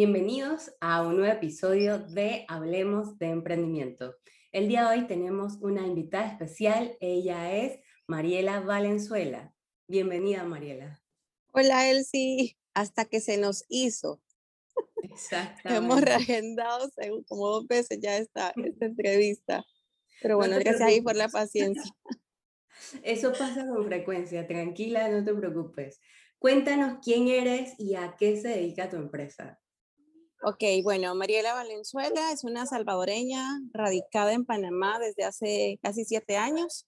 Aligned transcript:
bienvenidos 0.00 0.72
a 0.80 1.02
un 1.02 1.18
nuevo 1.18 1.30
episodio 1.30 1.98
de 1.98 2.46
Hablemos 2.48 3.18
de 3.18 3.26
Emprendimiento. 3.26 4.16
El 4.50 4.66
día 4.66 4.88
de 4.88 4.98
hoy 4.98 5.06
tenemos 5.06 5.58
una 5.60 5.86
invitada 5.86 6.26
especial, 6.26 6.96
ella 7.00 7.54
es 7.54 7.80
Mariela 8.06 8.60
Valenzuela. 8.60 9.52
Bienvenida, 9.88 10.42
Mariela. 10.44 11.02
Hola, 11.52 11.90
Elsie. 11.90 12.56
Hasta 12.72 13.04
que 13.04 13.20
se 13.20 13.36
nos 13.36 13.66
hizo. 13.68 14.22
Exactamente. 15.02 15.76
Hemos 15.76 16.00
reagendado 16.00 16.90
como 17.28 17.48
dos 17.48 17.66
veces 17.66 17.98
ya 18.00 18.16
esta, 18.16 18.54
esta 18.56 18.86
entrevista. 18.86 19.66
Pero 20.22 20.38
bueno, 20.38 20.56
gracias 20.58 20.80
ahí 20.80 21.02
por 21.02 21.14
la 21.14 21.28
paciencia. 21.28 21.94
Eso 23.02 23.32
pasa 23.32 23.66
con 23.66 23.84
frecuencia, 23.84 24.46
tranquila, 24.46 25.10
no 25.10 25.22
te 25.22 25.34
preocupes. 25.34 26.00
Cuéntanos 26.38 27.00
quién 27.04 27.28
eres 27.28 27.74
y 27.78 27.96
a 27.96 28.16
qué 28.18 28.40
se 28.40 28.48
dedica 28.48 28.88
tu 28.88 28.96
empresa. 28.96 29.60
Ok, 30.42 30.64
bueno, 30.82 31.14
Mariela 31.14 31.52
Valenzuela 31.52 32.32
es 32.32 32.44
una 32.44 32.64
salvadoreña 32.64 33.44
radicada 33.74 34.32
en 34.32 34.46
Panamá 34.46 34.98
desde 34.98 35.24
hace 35.24 35.78
casi 35.82 36.06
siete 36.06 36.38
años. 36.38 36.86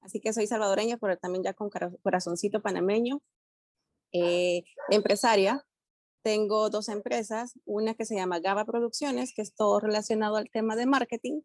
Así 0.00 0.18
que 0.20 0.32
soy 0.32 0.46
salvadoreña, 0.46 0.96
pero 0.96 1.18
también 1.18 1.44
ya 1.44 1.52
con 1.52 1.68
corazoncito 2.02 2.62
panameño. 2.62 3.20
Eh, 4.12 4.64
empresaria. 4.88 5.62
Tengo 6.22 6.70
dos 6.70 6.88
empresas, 6.88 7.52
una 7.66 7.94
que 7.94 8.06
se 8.06 8.16
llama 8.16 8.40
Gaba 8.40 8.64
Producciones, 8.64 9.34
que 9.34 9.42
es 9.42 9.54
todo 9.54 9.78
relacionado 9.78 10.36
al 10.36 10.50
tema 10.50 10.74
de 10.74 10.86
marketing 10.86 11.42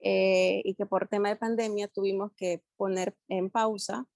eh, 0.00 0.62
y 0.64 0.76
que 0.76 0.86
por 0.86 1.08
tema 1.08 1.28
de 1.28 1.36
pandemia 1.36 1.88
tuvimos 1.88 2.30
que 2.36 2.62
poner 2.76 3.16
en 3.28 3.50
pausa. 3.50 4.06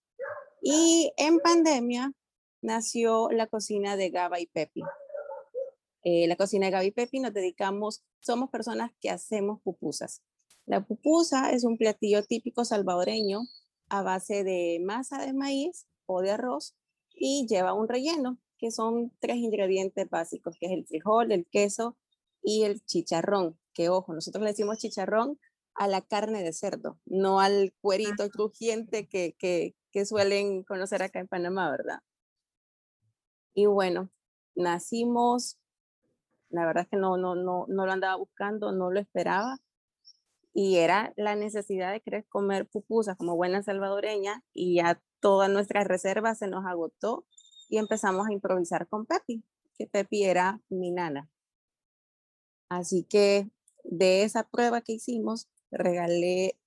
Y 0.62 1.12
en 1.16 1.40
pandemia 1.40 2.12
nació 2.62 3.30
la 3.30 3.48
cocina 3.48 3.96
de 3.96 4.10
Gaba 4.10 4.38
y 4.38 4.46
Pepi. 4.46 4.82
Eh, 6.02 6.26
la 6.28 6.36
cocina 6.36 6.66
de 6.66 6.72
Gaby 6.72 6.90
Pepi 6.92 7.20
nos 7.20 7.34
dedicamos, 7.34 8.04
somos 8.20 8.50
personas 8.50 8.92
que 9.00 9.10
hacemos 9.10 9.60
pupusas. 9.62 10.22
La 10.66 10.84
pupusa 10.86 11.50
es 11.50 11.64
un 11.64 11.78
platillo 11.78 12.22
típico 12.24 12.64
salvadoreño 12.64 13.40
a 13.88 14.02
base 14.02 14.44
de 14.44 14.80
masa 14.84 15.24
de 15.24 15.32
maíz 15.32 15.86
o 16.06 16.20
de 16.20 16.32
arroz 16.32 16.76
y 17.14 17.46
lleva 17.48 17.72
un 17.72 17.88
relleno, 17.88 18.38
que 18.58 18.70
son 18.70 19.12
tres 19.18 19.36
ingredientes 19.36 20.08
básicos, 20.08 20.56
que 20.58 20.66
es 20.66 20.72
el 20.72 20.86
frijol, 20.86 21.32
el 21.32 21.46
queso 21.46 21.96
y 22.42 22.64
el 22.64 22.84
chicharrón, 22.84 23.58
que 23.72 23.88
ojo, 23.88 24.12
nosotros 24.12 24.42
le 24.42 24.50
decimos 24.50 24.78
chicharrón 24.78 25.38
a 25.74 25.88
la 25.88 26.02
carne 26.02 26.42
de 26.42 26.52
cerdo, 26.52 26.98
no 27.06 27.40
al 27.40 27.72
cuerito 27.80 28.28
crujiente 28.30 29.08
que, 29.08 29.34
que, 29.38 29.74
que 29.92 30.04
suelen 30.04 30.64
conocer 30.64 31.02
acá 31.02 31.20
en 31.20 31.28
Panamá, 31.28 31.70
¿verdad? 31.70 32.00
Y 33.54 33.66
bueno, 33.66 34.10
nacimos 34.54 35.58
la 36.50 36.66
verdad 36.66 36.84
es 36.84 36.88
que 36.88 36.96
no, 36.96 37.16
no, 37.16 37.34
no, 37.34 37.66
no 37.68 37.86
lo 37.86 37.92
andaba 37.92 38.16
buscando, 38.16 38.72
no 38.72 38.90
lo 38.90 39.00
esperaba. 39.00 39.58
Y 40.54 40.76
era 40.76 41.12
la 41.16 41.36
necesidad 41.36 41.92
de 41.92 42.00
querer 42.00 42.26
comer 42.26 42.66
pupusas 42.66 43.16
como 43.16 43.36
buena 43.36 43.62
salvadoreña 43.62 44.42
y 44.52 44.76
ya 44.76 45.00
toda 45.20 45.48
nuestra 45.48 45.84
reserva 45.84 46.34
se 46.34 46.48
nos 46.48 46.64
agotó 46.66 47.26
y 47.68 47.78
empezamos 47.78 48.26
a 48.26 48.32
improvisar 48.32 48.88
con 48.88 49.06
Pepi, 49.06 49.44
que 49.76 49.86
Pepi 49.86 50.24
era 50.24 50.60
mi 50.68 50.90
nana. 50.90 51.30
Así 52.68 53.04
que 53.04 53.50
de 53.84 54.24
esa 54.24 54.48
prueba 54.48 54.80
que 54.80 54.94
hicimos, 54.94 55.48
regalé 55.70 56.58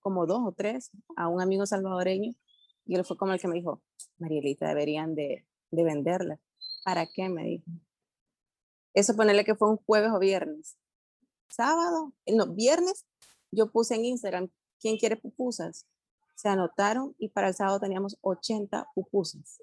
como 0.00 0.26
dos 0.26 0.40
o 0.44 0.52
tres 0.52 0.90
a 1.16 1.28
un 1.28 1.40
amigo 1.40 1.64
salvadoreño 1.64 2.34
y 2.86 2.94
él 2.96 3.04
fue 3.04 3.16
como 3.16 3.32
el 3.32 3.40
que 3.40 3.48
me 3.48 3.54
dijo, 3.54 3.82
Marielita, 4.18 4.68
deberían 4.68 5.14
de, 5.14 5.46
de 5.70 5.84
venderla. 5.84 6.40
¿Para 6.84 7.06
qué? 7.06 7.28
Me 7.28 7.44
dijo. 7.44 7.70
Eso 8.94 9.14
ponerle 9.14 9.44
que 9.44 9.54
fue 9.54 9.70
un 9.70 9.76
jueves 9.76 10.10
o 10.12 10.18
viernes. 10.18 10.76
Sábado, 11.48 12.12
eh, 12.26 12.34
no, 12.34 12.46
viernes, 12.46 13.06
yo 13.50 13.70
puse 13.70 13.94
en 13.94 14.04
Instagram, 14.04 14.50
¿quién 14.80 14.96
quiere 14.96 15.16
pupusas? 15.16 15.86
Se 16.34 16.48
anotaron 16.48 17.14
y 17.18 17.28
para 17.30 17.48
el 17.48 17.54
sábado 17.54 17.80
teníamos 17.80 18.16
80 18.20 18.88
pupusas. 18.94 19.60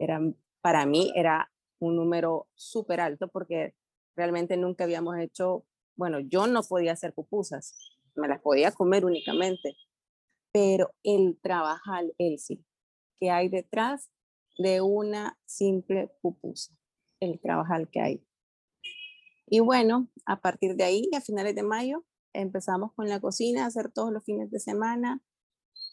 Eran, 0.00 0.36
para 0.60 0.84
mí 0.84 1.12
era 1.14 1.50
un 1.78 1.96
número 1.96 2.48
súper 2.54 3.00
alto 3.00 3.28
porque 3.28 3.74
realmente 4.16 4.56
nunca 4.56 4.84
habíamos 4.84 5.16
hecho, 5.18 5.64
bueno, 5.96 6.20
yo 6.20 6.46
no 6.46 6.62
podía 6.62 6.92
hacer 6.92 7.14
pupusas, 7.14 7.74
me 8.14 8.28
las 8.28 8.40
podía 8.40 8.70
comer 8.72 9.04
únicamente, 9.04 9.76
pero 10.52 10.92
el 11.02 11.38
trabajar, 11.40 12.04
el 12.18 12.38
sí, 12.38 12.64
que 13.18 13.30
hay 13.30 13.48
detrás 13.48 14.10
de 14.58 14.82
una 14.82 15.38
simple 15.46 16.10
pupusa 16.20 16.74
el 17.24 17.40
trabajar 17.40 17.88
que 17.88 18.00
hay. 18.00 18.26
Y 19.46 19.60
bueno, 19.60 20.08
a 20.26 20.40
partir 20.40 20.76
de 20.76 20.84
ahí, 20.84 21.08
a 21.16 21.20
finales 21.20 21.54
de 21.54 21.62
mayo, 21.62 22.04
empezamos 22.32 22.92
con 22.94 23.08
la 23.08 23.20
cocina, 23.20 23.64
a 23.64 23.66
hacer 23.66 23.90
todos 23.90 24.12
los 24.12 24.24
fines 24.24 24.50
de 24.50 24.58
semana. 24.58 25.22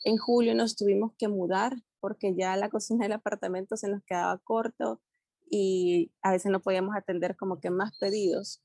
En 0.03 0.17
julio 0.17 0.55
nos 0.55 0.75
tuvimos 0.75 1.13
que 1.17 1.27
mudar 1.27 1.75
porque 1.99 2.35
ya 2.35 2.55
la 2.57 2.69
cocina 2.69 3.03
del 3.05 3.13
apartamento 3.13 3.77
se 3.77 3.89
nos 3.89 4.03
quedaba 4.03 4.37
corto 4.39 5.01
y 5.49 6.11
a 6.21 6.31
veces 6.31 6.51
no 6.51 6.61
podíamos 6.61 6.95
atender 6.95 7.35
como 7.35 7.59
que 7.59 7.69
más 7.69 7.97
pedidos. 7.99 8.63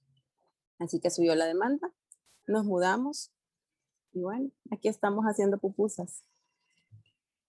Así 0.79 1.01
que 1.01 1.11
subió 1.11 1.35
la 1.35 1.47
demanda, 1.47 1.93
nos 2.47 2.65
mudamos 2.65 3.33
y 4.13 4.23
bueno, 4.23 4.51
aquí 4.71 4.89
estamos 4.89 5.25
haciendo 5.27 5.59
pupusas. 5.59 6.25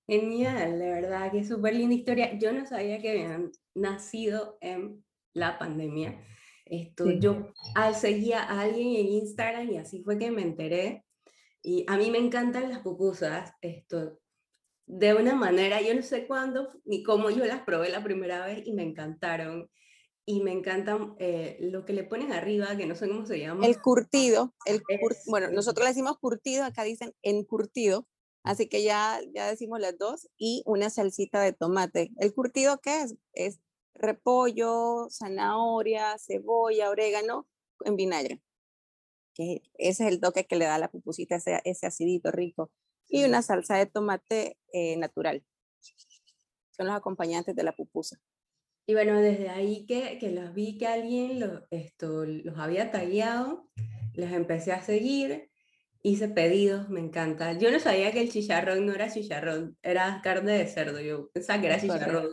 Genial, 0.05 0.79
de 0.79 0.91
verdad, 0.91 1.31
que 1.31 1.44
súper 1.44 1.75
linda 1.75 1.95
historia. 1.95 2.38
Yo 2.38 2.51
no 2.53 2.66
sabía 2.66 3.01
que 3.01 3.11
habían 3.11 3.51
nacido 3.75 4.57
en 4.61 5.03
la 5.37 5.57
pandemia. 5.57 6.21
Esto, 6.65 7.09
Yo 7.11 7.53
al, 7.75 7.95
seguía 7.95 8.43
a 8.43 8.61
alguien 8.61 8.95
en 8.95 9.07
Instagram 9.07 9.71
y 9.71 9.77
así 9.77 10.03
fue 10.03 10.17
que 10.17 10.31
me 10.31 10.41
enteré. 10.41 11.05
Y 11.61 11.85
a 11.87 11.97
mí 11.97 12.11
me 12.11 12.17
encantan 12.17 12.69
las 12.69 12.79
pupusas, 12.79 13.53
esto, 13.61 14.19
de 14.87 15.13
una 15.13 15.35
manera, 15.35 15.81
yo 15.81 15.93
no 15.93 16.01
sé 16.01 16.25
cuándo 16.27 16.69
ni 16.85 17.03
cómo 17.03 17.29
yo 17.29 17.45
las 17.45 17.61
probé 17.63 17.89
la 17.89 18.03
primera 18.03 18.45
vez 18.45 18.65
y 18.65 18.73
me 18.73 18.83
encantaron. 18.83 19.69
Y 20.29 20.41
me 20.41 20.51
encantan 20.51 21.15
eh, 21.19 21.57
lo 21.61 21.85
que 21.85 21.93
le 21.93 22.03
ponen 22.03 22.33
arriba, 22.33 22.75
que 22.75 22.85
no 22.85 22.95
sé 22.95 23.07
cómo 23.07 23.25
se 23.25 23.39
llama. 23.39 23.65
El 23.65 23.79
curtido. 23.79 24.53
El 24.65 24.81
bueno, 25.27 25.49
nosotros 25.51 25.85
le 25.85 25.91
decimos 25.91 26.17
curtido, 26.19 26.65
acá 26.65 26.83
dicen 26.83 27.13
encurtido. 27.21 28.05
Así 28.43 28.67
que 28.67 28.83
ya, 28.83 29.21
ya 29.33 29.47
decimos 29.47 29.79
las 29.79 29.97
dos. 29.97 30.27
Y 30.37 30.63
una 30.65 30.89
salsita 30.89 31.39
de 31.41 31.53
tomate. 31.53 32.11
¿El 32.17 32.33
curtido 32.33 32.79
qué 32.81 33.03
es? 33.03 33.15
Es 33.31 33.61
repollo, 33.97 35.08
zanahoria, 35.09 36.18
cebolla, 36.19 36.90
orégano 36.90 37.47
en 37.85 37.96
vinagre. 37.96 38.41
Que 39.34 39.62
ese 39.75 40.06
es 40.06 40.12
el 40.12 40.19
toque 40.19 40.46
que 40.46 40.56
le 40.56 40.66
da 40.66 40.75
a 40.75 40.80
la 40.80 40.91
pupusita, 40.91 41.35
ese, 41.35 41.62
ese 41.63 41.88
acidito 41.88 42.31
rico. 42.31 42.72
Y 43.09 43.24
una 43.24 43.41
salsa 43.41 43.78
de 43.78 43.85
tomate 43.85 44.58
eh, 44.74 44.97
natural. 44.97 45.44
Son 46.72 46.88
los 46.88 46.96
acompañantes 46.96 47.56
de 47.56 47.63
la 47.63 47.75
pupusa. 47.75 48.19
Y 48.90 48.94
bueno, 48.94 49.19
desde 49.19 49.50
ahí 49.50 49.85
que, 49.85 50.18
que 50.18 50.31
los 50.31 50.53
vi 50.53 50.78
que 50.78 50.88
alguien 50.88 51.40
lo, 51.41 51.68
esto, 51.72 52.25
los 52.25 52.58
había 52.58 52.90
tagueado, 52.90 53.69
los 54.14 54.31
empecé 54.31 54.72
a 54.72 54.81
seguir, 54.81 55.50
hice 56.03 56.29
pedidos, 56.29 56.88
me 56.90 57.02
encanta. 57.02 57.52
Yo 57.58 57.69
no 57.69 57.79
sabía 57.79 58.14
que 58.14 58.22
el 58.22 58.31
chicharrón 58.31 58.85
no 58.85 58.94
era 58.94 59.12
chicharrón, 59.12 59.78
era 59.81 60.22
carne 60.24 60.53
de 60.53 60.68
cerdo, 60.68 61.02
yo 61.02 61.29
pensaba 61.31 61.59
que 61.59 61.68
era 61.68 61.81
chicharrón, 61.81 62.29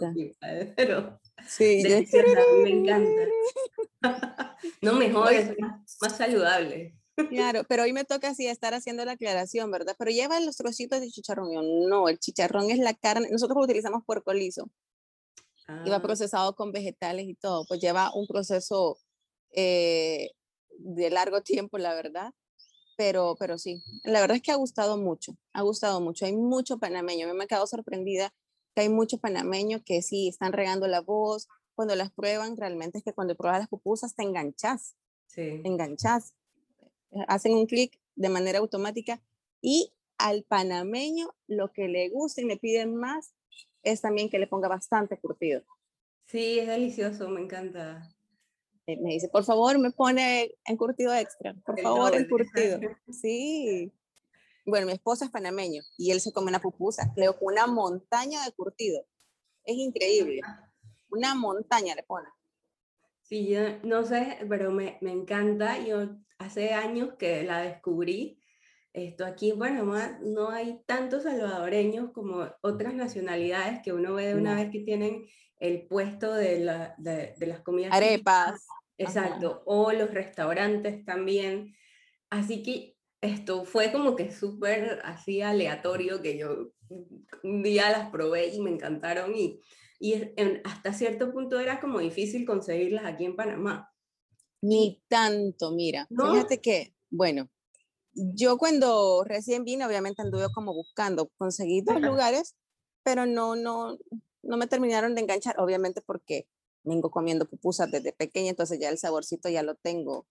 pero 0.77 1.21
Sí, 1.49 1.83
me 2.63 2.71
encanta. 2.71 3.23
no 4.83 4.95
mejor, 4.95 5.33
es 5.33 5.59
más, 5.59 6.17
saludable. 6.17 6.95
Claro, 7.29 7.63
pero 7.69 7.85
hoy 7.85 7.93
me 7.93 8.05
toca 8.05 8.31
así 8.31 8.47
estar 8.47 8.75
haciendo 8.75 9.05
la 9.05 9.13
aclaración, 9.13 9.71
¿verdad? 9.71 9.95
Pero 9.99 10.11
lleva 10.11 10.41
los 10.41 10.57
trocitos 10.57 11.01
de 11.01 11.11
chicharrón. 11.11 11.51
no, 11.89 12.09
el 12.09 12.19
chicharrón 12.19 12.71
es 12.71 12.79
la 12.79 12.95
carne. 12.95 13.29
Nosotros 13.31 13.63
utilizamos 13.63 14.03
puerco 14.05 14.33
liso. 14.33 14.69
Y 15.85 15.89
va 15.89 15.97
ah. 15.97 16.03
procesado 16.03 16.55
con 16.57 16.73
vegetales 16.73 17.27
y 17.27 17.35
todo. 17.35 17.65
Pues 17.67 17.81
lleva 17.81 18.13
un 18.15 18.27
proceso 18.27 18.99
eh, 19.53 20.31
de 20.79 21.11
largo 21.11 21.41
tiempo, 21.43 21.79
la 21.79 21.95
verdad. 21.95 22.33
Pero, 22.97 23.37
pero 23.39 23.59
sí, 23.59 23.83
la 24.05 24.21
verdad 24.21 24.37
es 24.37 24.43
que 24.43 24.53
ha 24.53 24.57
gustado 24.57 24.99
mucho. 24.99 25.37
Ha 25.53 25.63
gustado 25.63 26.01
mucho. 26.01 26.27
Hay 26.27 26.35
mucho 26.35 26.79
panameño. 26.79 27.33
me 27.33 27.45
he 27.45 27.47
quedado 27.47 27.67
sorprendida 27.67 28.33
que 28.75 28.83
hay 28.83 28.89
muchos 28.89 29.21
panameños 29.21 29.83
que 29.85 30.03
sí 30.03 30.29
están 30.29 30.53
regando 30.53 30.87
la 30.87 31.01
voz, 31.01 31.49
cuando 31.75 31.95
las 31.97 32.13
prueban, 32.13 32.57
realmente 32.57 32.99
es 32.99 33.05
que 33.05 33.13
cuando 33.13 33.37
pruebas 33.37 33.61
las 33.61 33.69
pupusas 33.69 34.15
te 34.15 34.23
enganchas, 34.23 34.97
sí. 35.27 35.61
te 35.63 35.69
enganchas, 35.69 36.35
hacen 37.29 37.55
un 37.55 37.67
clic 37.67 38.01
de 38.17 38.29
manera 38.29 38.59
automática 38.59 39.23
y 39.61 39.93
al 40.19 40.45
panameño 40.45 41.35
lo 41.47 41.73
que 41.73 41.89
le 41.89 42.09
gusta 42.11 42.41
y 42.41 42.45
me 42.45 42.57
piden 42.57 42.97
más 42.97 43.35
es 43.83 44.01
también 44.01 44.31
que 44.31 44.39
le 44.39 44.47
ponga 44.47 44.69
bastante 44.69 45.19
curtido. 45.19 45.63
Sí, 46.27 46.59
es 46.59 46.69
delicioso, 46.69 47.29
me 47.29 47.41
encanta. 47.41 48.09
Eh, 48.87 48.99
me 49.01 49.13
dice, 49.13 49.29
por 49.29 49.45
favor, 49.45 49.79
me 49.79 49.91
pone 49.91 50.55
en 50.65 50.77
curtido 50.77 51.15
extra, 51.15 51.55
por 51.65 51.81
favor, 51.81 52.15
en 52.15 52.29
curtido. 52.29 52.81
Sí, 53.11 53.93
bueno, 54.65 54.87
mi 54.87 54.93
esposa 54.93 55.27
es 55.27 55.31
panameño 55.31 55.83
y 55.97 56.11
él 56.11 56.21
se 56.21 56.33
come 56.33 56.49
una 56.49 56.61
pupusa, 56.61 57.13
leo 57.17 57.39
con 57.39 57.53
una 57.53 57.67
montaña 57.67 58.45
de 58.45 58.53
curtido. 58.53 59.05
Es 59.65 59.77
increíble. 59.77 60.41
Una 61.11 61.35
montaña 61.35 61.95
le 61.95 62.03
pone. 62.03 62.29
Sí, 63.23 63.49
yo 63.49 63.61
no 63.83 64.05
sé, 64.05 64.39
pero 64.49 64.71
me, 64.71 64.99
me 65.01 65.13
encanta. 65.13 65.79
Yo 65.79 66.17
hace 66.39 66.75
años 66.75 67.15
que 67.19 67.43
la 67.45 67.61
descubrí. 67.61 68.41
Esto 68.93 69.25
aquí 69.25 69.51
en 69.51 69.59
Panamá 69.59 70.19
no 70.23 70.51
hay 70.51 70.83
tantos 70.87 71.25
salvadoreños 71.25 72.13
como 72.13 72.47
otras 72.61 72.95
nacionalidades 72.95 73.81
que 73.83 73.93
uno 73.93 74.15
ve 74.15 74.27
de 74.27 74.35
una 74.35 74.55
vez 74.55 74.71
que 74.71 74.81
tienen 74.81 75.27
el 75.59 75.87
puesto 75.87 76.33
de, 76.33 76.61
la, 76.61 76.95
de, 76.99 77.35
de 77.37 77.47
las 77.47 77.61
comidas. 77.61 77.93
Arepas. 77.93 78.67
Exacto, 78.97 79.63
o 79.67 79.91
los 79.93 80.11
restaurantes 80.13 81.05
también. 81.05 81.75
Así 82.31 82.63
que 82.63 82.94
esto 83.25 83.65
fue 83.65 83.91
como 83.93 84.17
que 84.17 84.31
súper 84.31 85.01
así 85.05 85.43
aleatorio 85.43 86.23
que 86.23 86.39
yo 86.39 86.73
un 87.43 87.63
día 87.63 87.91
las 87.91 88.11
probé 88.11 88.55
y 88.55 88.61
me 88.61 88.71
encantaron 88.71 89.35
y, 89.35 89.61
y 89.99 90.15
hasta 90.65 90.93
cierto 90.93 91.33
punto 91.33 91.59
era 91.59 91.81
como 91.81 91.99
difícil 91.99 92.47
conseguirlas 92.47 93.05
aquí 93.05 93.25
en 93.25 93.37
Panamá. 93.37 93.91
Ni 94.61 95.03
tanto, 95.09 95.73
mira. 95.73 96.09
Fíjate 96.09 96.61
que, 96.61 96.95
bueno, 97.11 97.51
yo 98.13 98.57
cuando 98.57 99.25
recién 99.25 99.65
vine, 99.65 99.85
obviamente 99.85 100.23
anduve 100.23 100.47
como 100.55 100.73
buscando, 100.73 101.31
conseguí 101.37 101.83
dos 101.83 102.01
lugares, 102.01 102.55
pero 103.03 103.27
no, 103.27 103.57
no, 103.57 103.99
no 104.43 104.57
me 104.57 104.67
terminaron 104.67 105.15
de 105.15 105.23
enganchar, 105.23 105.61
obviamente 105.61 106.01
porque 106.01 106.49
vengo 106.83 107.11
comiendo 107.11 107.47
pupusas 107.47 107.91
desde 107.91 108.13
pequeña, 108.13 108.51
entonces 108.51 108.79
ya 108.79 108.89
el 108.89 108.99
saborcito 108.99 109.49
ya 109.49 109.63
lo 109.63 109.75
tengo. 109.75 110.27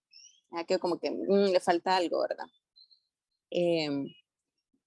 Ya 0.51 0.63
que 0.65 0.79
como 0.79 0.99
que 0.99 1.11
mm, 1.11 1.51
le 1.51 1.59
falta 1.59 1.95
algo, 1.95 2.21
¿verdad? 2.21 2.45
Em, 3.53 4.07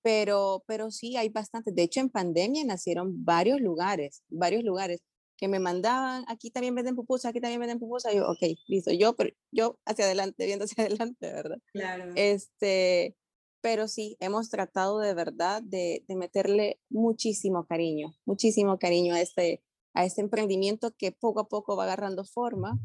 pero, 0.02 0.64
pero 0.66 0.90
sí, 0.90 1.16
hay 1.16 1.28
bastante. 1.28 1.72
De 1.72 1.82
hecho, 1.82 2.00
en 2.00 2.10
pandemia 2.10 2.64
nacieron 2.64 3.24
varios 3.24 3.60
lugares, 3.60 4.22
varios 4.28 4.64
lugares 4.64 5.02
que 5.36 5.48
me 5.48 5.60
mandaban, 5.60 6.24
aquí 6.28 6.50
también 6.50 6.74
venden 6.74 6.96
pupusas, 6.96 7.30
aquí 7.30 7.40
también 7.40 7.60
venden 7.60 7.78
pupusas. 7.78 8.14
Yo, 8.14 8.28
ok, 8.28 8.58
listo, 8.66 8.92
yo, 8.92 9.14
pero 9.14 9.30
yo 9.52 9.78
hacia 9.84 10.06
adelante, 10.06 10.46
viendo 10.46 10.64
hacia 10.64 10.84
adelante, 10.86 11.32
¿verdad? 11.32 11.58
Claro. 11.72 12.12
Este, 12.16 13.16
pero 13.60 13.86
sí, 13.88 14.16
hemos 14.18 14.50
tratado 14.50 14.98
de 14.98 15.14
verdad 15.14 15.62
de, 15.62 16.04
de 16.08 16.16
meterle 16.16 16.80
muchísimo 16.88 17.66
cariño, 17.66 18.16
muchísimo 18.24 18.78
cariño 18.78 19.14
a 19.14 19.20
este, 19.20 19.62
a 19.94 20.04
este 20.04 20.22
emprendimiento 20.22 20.92
que 20.96 21.12
poco 21.12 21.40
a 21.40 21.48
poco 21.48 21.76
va 21.76 21.84
agarrando 21.84 22.24
forma 22.24 22.78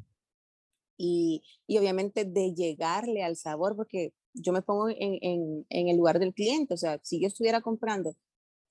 y, 0.98 1.44
y 1.68 1.78
obviamente 1.78 2.26
de 2.26 2.54
llegarle 2.54 3.24
al 3.24 3.36
sabor, 3.36 3.76
porque 3.76 4.14
yo 4.34 4.54
me 4.54 4.62
pongo 4.62 4.90
en, 4.90 5.66
en, 5.70 5.88
el 5.88 5.98
lugar 5.98 6.20
del 6.20 6.34
cliente, 6.34 6.74
o 6.74 6.78
sea, 6.78 7.00
si 7.04 7.20
yo 7.22 7.28
estuviera 7.28 7.62
comprando 7.62 8.16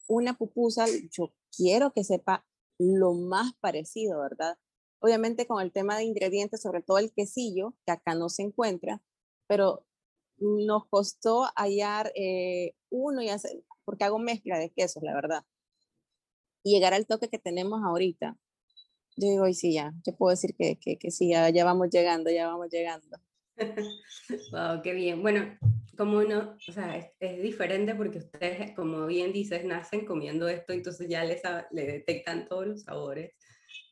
una 0.08 0.36
pupusa, 0.36 0.86
yo 1.10 1.32
quiero 1.56 1.92
que 1.92 2.04
sepa 2.04 2.46
lo 2.78 3.12
más 3.12 3.52
parecido, 3.60 4.20
¿verdad? 4.20 4.56
Obviamente 5.00 5.46
con 5.46 5.62
el 5.62 5.72
tema 5.72 5.96
de 5.96 6.04
ingredientes, 6.04 6.62
sobre 6.62 6.82
todo 6.82 6.98
el 6.98 7.12
quesillo, 7.12 7.74
que 7.86 7.92
acá 7.92 8.14
no 8.14 8.28
se 8.28 8.42
encuentra, 8.42 9.02
pero 9.46 9.86
nos 10.38 10.86
costó 10.88 11.46
hallar 11.56 12.12
eh, 12.16 12.74
uno 12.90 13.22
y 13.22 13.28
hacer, 13.28 13.62
porque 13.84 14.04
hago 14.04 14.18
mezcla 14.18 14.58
de 14.58 14.70
quesos, 14.70 15.02
la 15.02 15.14
verdad 15.14 15.44
y 16.62 16.74
llegar 16.74 16.94
al 16.94 17.06
toque 17.06 17.28
que 17.28 17.38
tenemos 17.38 17.82
ahorita, 17.82 18.36
yo 19.16 19.28
digo, 19.28 19.48
y 19.48 19.54
sí, 19.54 19.74
ya, 19.74 19.92
yo 20.06 20.14
puedo 20.16 20.30
decir 20.30 20.54
que, 20.56 20.78
que, 20.78 20.96
que 20.98 21.10
sí, 21.10 21.30
ya, 21.30 21.48
ya, 21.50 21.64
vamos 21.64 21.90
llegando, 21.90 22.30
ya 22.30 22.46
vamos 22.46 22.68
llegando. 22.70 23.18
Wow, 24.52 24.82
qué 24.82 24.92
bien. 24.94 25.22
Bueno, 25.22 25.58
como 25.96 26.18
uno, 26.18 26.56
o 26.68 26.72
sea, 26.72 26.96
es, 26.96 27.10
es, 27.20 27.42
diferente 27.42 27.94
porque 27.94 28.18
ustedes, 28.18 28.74
como 28.74 29.06
bien 29.06 29.32
dices, 29.32 29.64
nacen 29.64 30.06
comiendo 30.06 30.48
esto, 30.48 30.72
entonces 30.72 31.08
ya 31.08 31.24
les, 31.24 31.42
le 31.70 31.86
detectan 31.86 32.48
todos 32.48 32.66
los 32.66 32.82
sabores. 32.82 33.34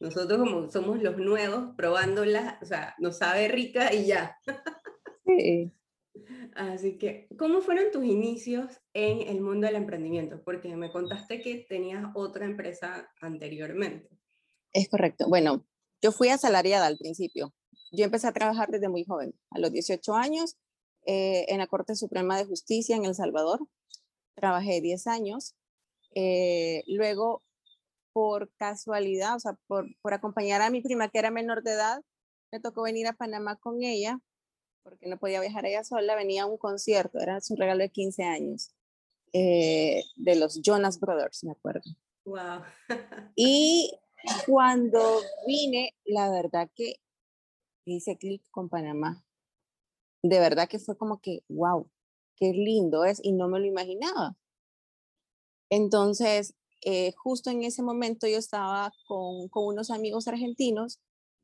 Nosotros 0.01 0.39
como 0.39 0.71
somos 0.71 1.03
los 1.03 1.19
nuevos, 1.19 1.75
probándola, 1.77 2.59
o 2.63 2.65
sea, 2.65 2.95
nos 2.99 3.19
sabe 3.19 3.49
rica 3.49 3.93
y 3.93 4.07
ya. 4.07 4.37
sí. 5.27 5.73
Así 6.55 6.99
que, 6.99 7.29
¿cómo 7.39 7.61
fueron 7.61 7.91
tus 7.93 8.05
inicios 8.05 8.81
en 8.93 9.29
el 9.29 9.41
mundo 9.41 9.67
del 9.67 9.77
emprendimiento? 9.77 10.43
Porque 10.45 10.75
me 10.77 10.91
contaste 10.91 11.41
que 11.41 11.67
tenías 11.69 12.05
otra 12.15 12.45
empresa 12.45 13.09
anteriormente. 13.21 14.09
Es 14.73 14.89
correcto. 14.89 15.27
Bueno, 15.29 15.65
yo 16.03 16.13
fui 16.13 16.29
asalariada 16.29 16.87
al 16.87 16.99
principio. 16.99 17.55
Yo 17.91 18.05
empecé 18.05 18.27
a 18.27 18.33
trabajar 18.33 18.69
desde 18.71 18.89
muy 18.89 19.05
joven, 19.05 19.35
a 19.51 19.59
los 19.59 19.73
18 19.73 20.15
años, 20.15 20.57
eh, 21.07 21.47
en 21.49 21.59
la 21.59 21.67
Corte 21.67 21.95
Suprema 21.95 22.37
de 22.37 22.45
Justicia 22.45 22.97
en 22.97 23.05
El 23.05 23.15
Salvador. 23.15 23.61
Trabajé 24.35 24.81
10 24.81 25.07
años. 25.07 25.55
Eh, 26.15 26.83
luego, 26.87 27.43
por 28.13 28.51
casualidad, 28.57 29.37
o 29.37 29.41
sea, 29.41 29.59
por, 29.67 29.87
por 30.03 30.15
acompañar 30.15 30.63
a 30.63 30.71
mi 30.71 30.83
prima 30.83 31.09
que 31.09 31.19
era 31.19 31.31
menor 31.31 31.63
de 31.63 31.73
edad, 31.73 32.03
me 32.53 32.61
tocó 32.61 32.83
venir 32.83 33.07
a 33.07 33.13
Panamá 33.13 33.57
con 33.57 33.83
ella 33.83 34.21
porque 34.89 35.09
no 35.09 35.19
podía 35.19 35.41
viajar 35.41 35.67
ella 35.67 35.85
sola, 35.85 36.15
venía 36.15 36.45
a 36.45 36.47
un 36.47 36.57
concierto, 36.57 37.19
era 37.19 37.41
su 37.41 37.57
regalo 37.57 37.81
de 37.81 37.91
15 37.91 38.23
años, 38.25 38.71
eh, 39.33 40.03
de 40.17 40.37
los 40.37 40.61
Jonas 40.63 40.99
Brothers, 40.99 41.45
me 41.45 41.53
acuerdo. 41.53 41.83
Wow. 42.25 42.63
y 43.37 43.93
cuando 44.47 45.21
vine, 45.47 45.95
la 46.05 46.31
verdad 46.31 46.71
que 46.75 46.97
hice 47.95 48.17
clic 48.17 48.43
con 48.51 48.69
Panamá. 48.69 49.25
De 50.23 50.41
verdad 50.41 50.69
que 50.69 50.79
fue 50.79 50.97
como 50.97 51.21
que, 51.21 51.45
wow, 51.49 51.89
qué 52.37 52.53
lindo 52.53 53.05
es, 53.05 53.21
y 53.23 53.33
no 53.33 53.49
me 53.49 53.59
lo 53.61 53.67
imaginaba. 53.67 54.37
Entonces, 55.71 56.55
eh, 56.83 57.13
justo 57.13 57.51
en 57.51 57.63
ese 57.63 57.83
momento 57.83 58.27
yo 58.27 58.39
estaba 58.39 58.93
con, 59.07 59.49
con 59.49 59.67
unos 59.67 59.91
amigos 59.91 60.29
argentinos 60.29 61.01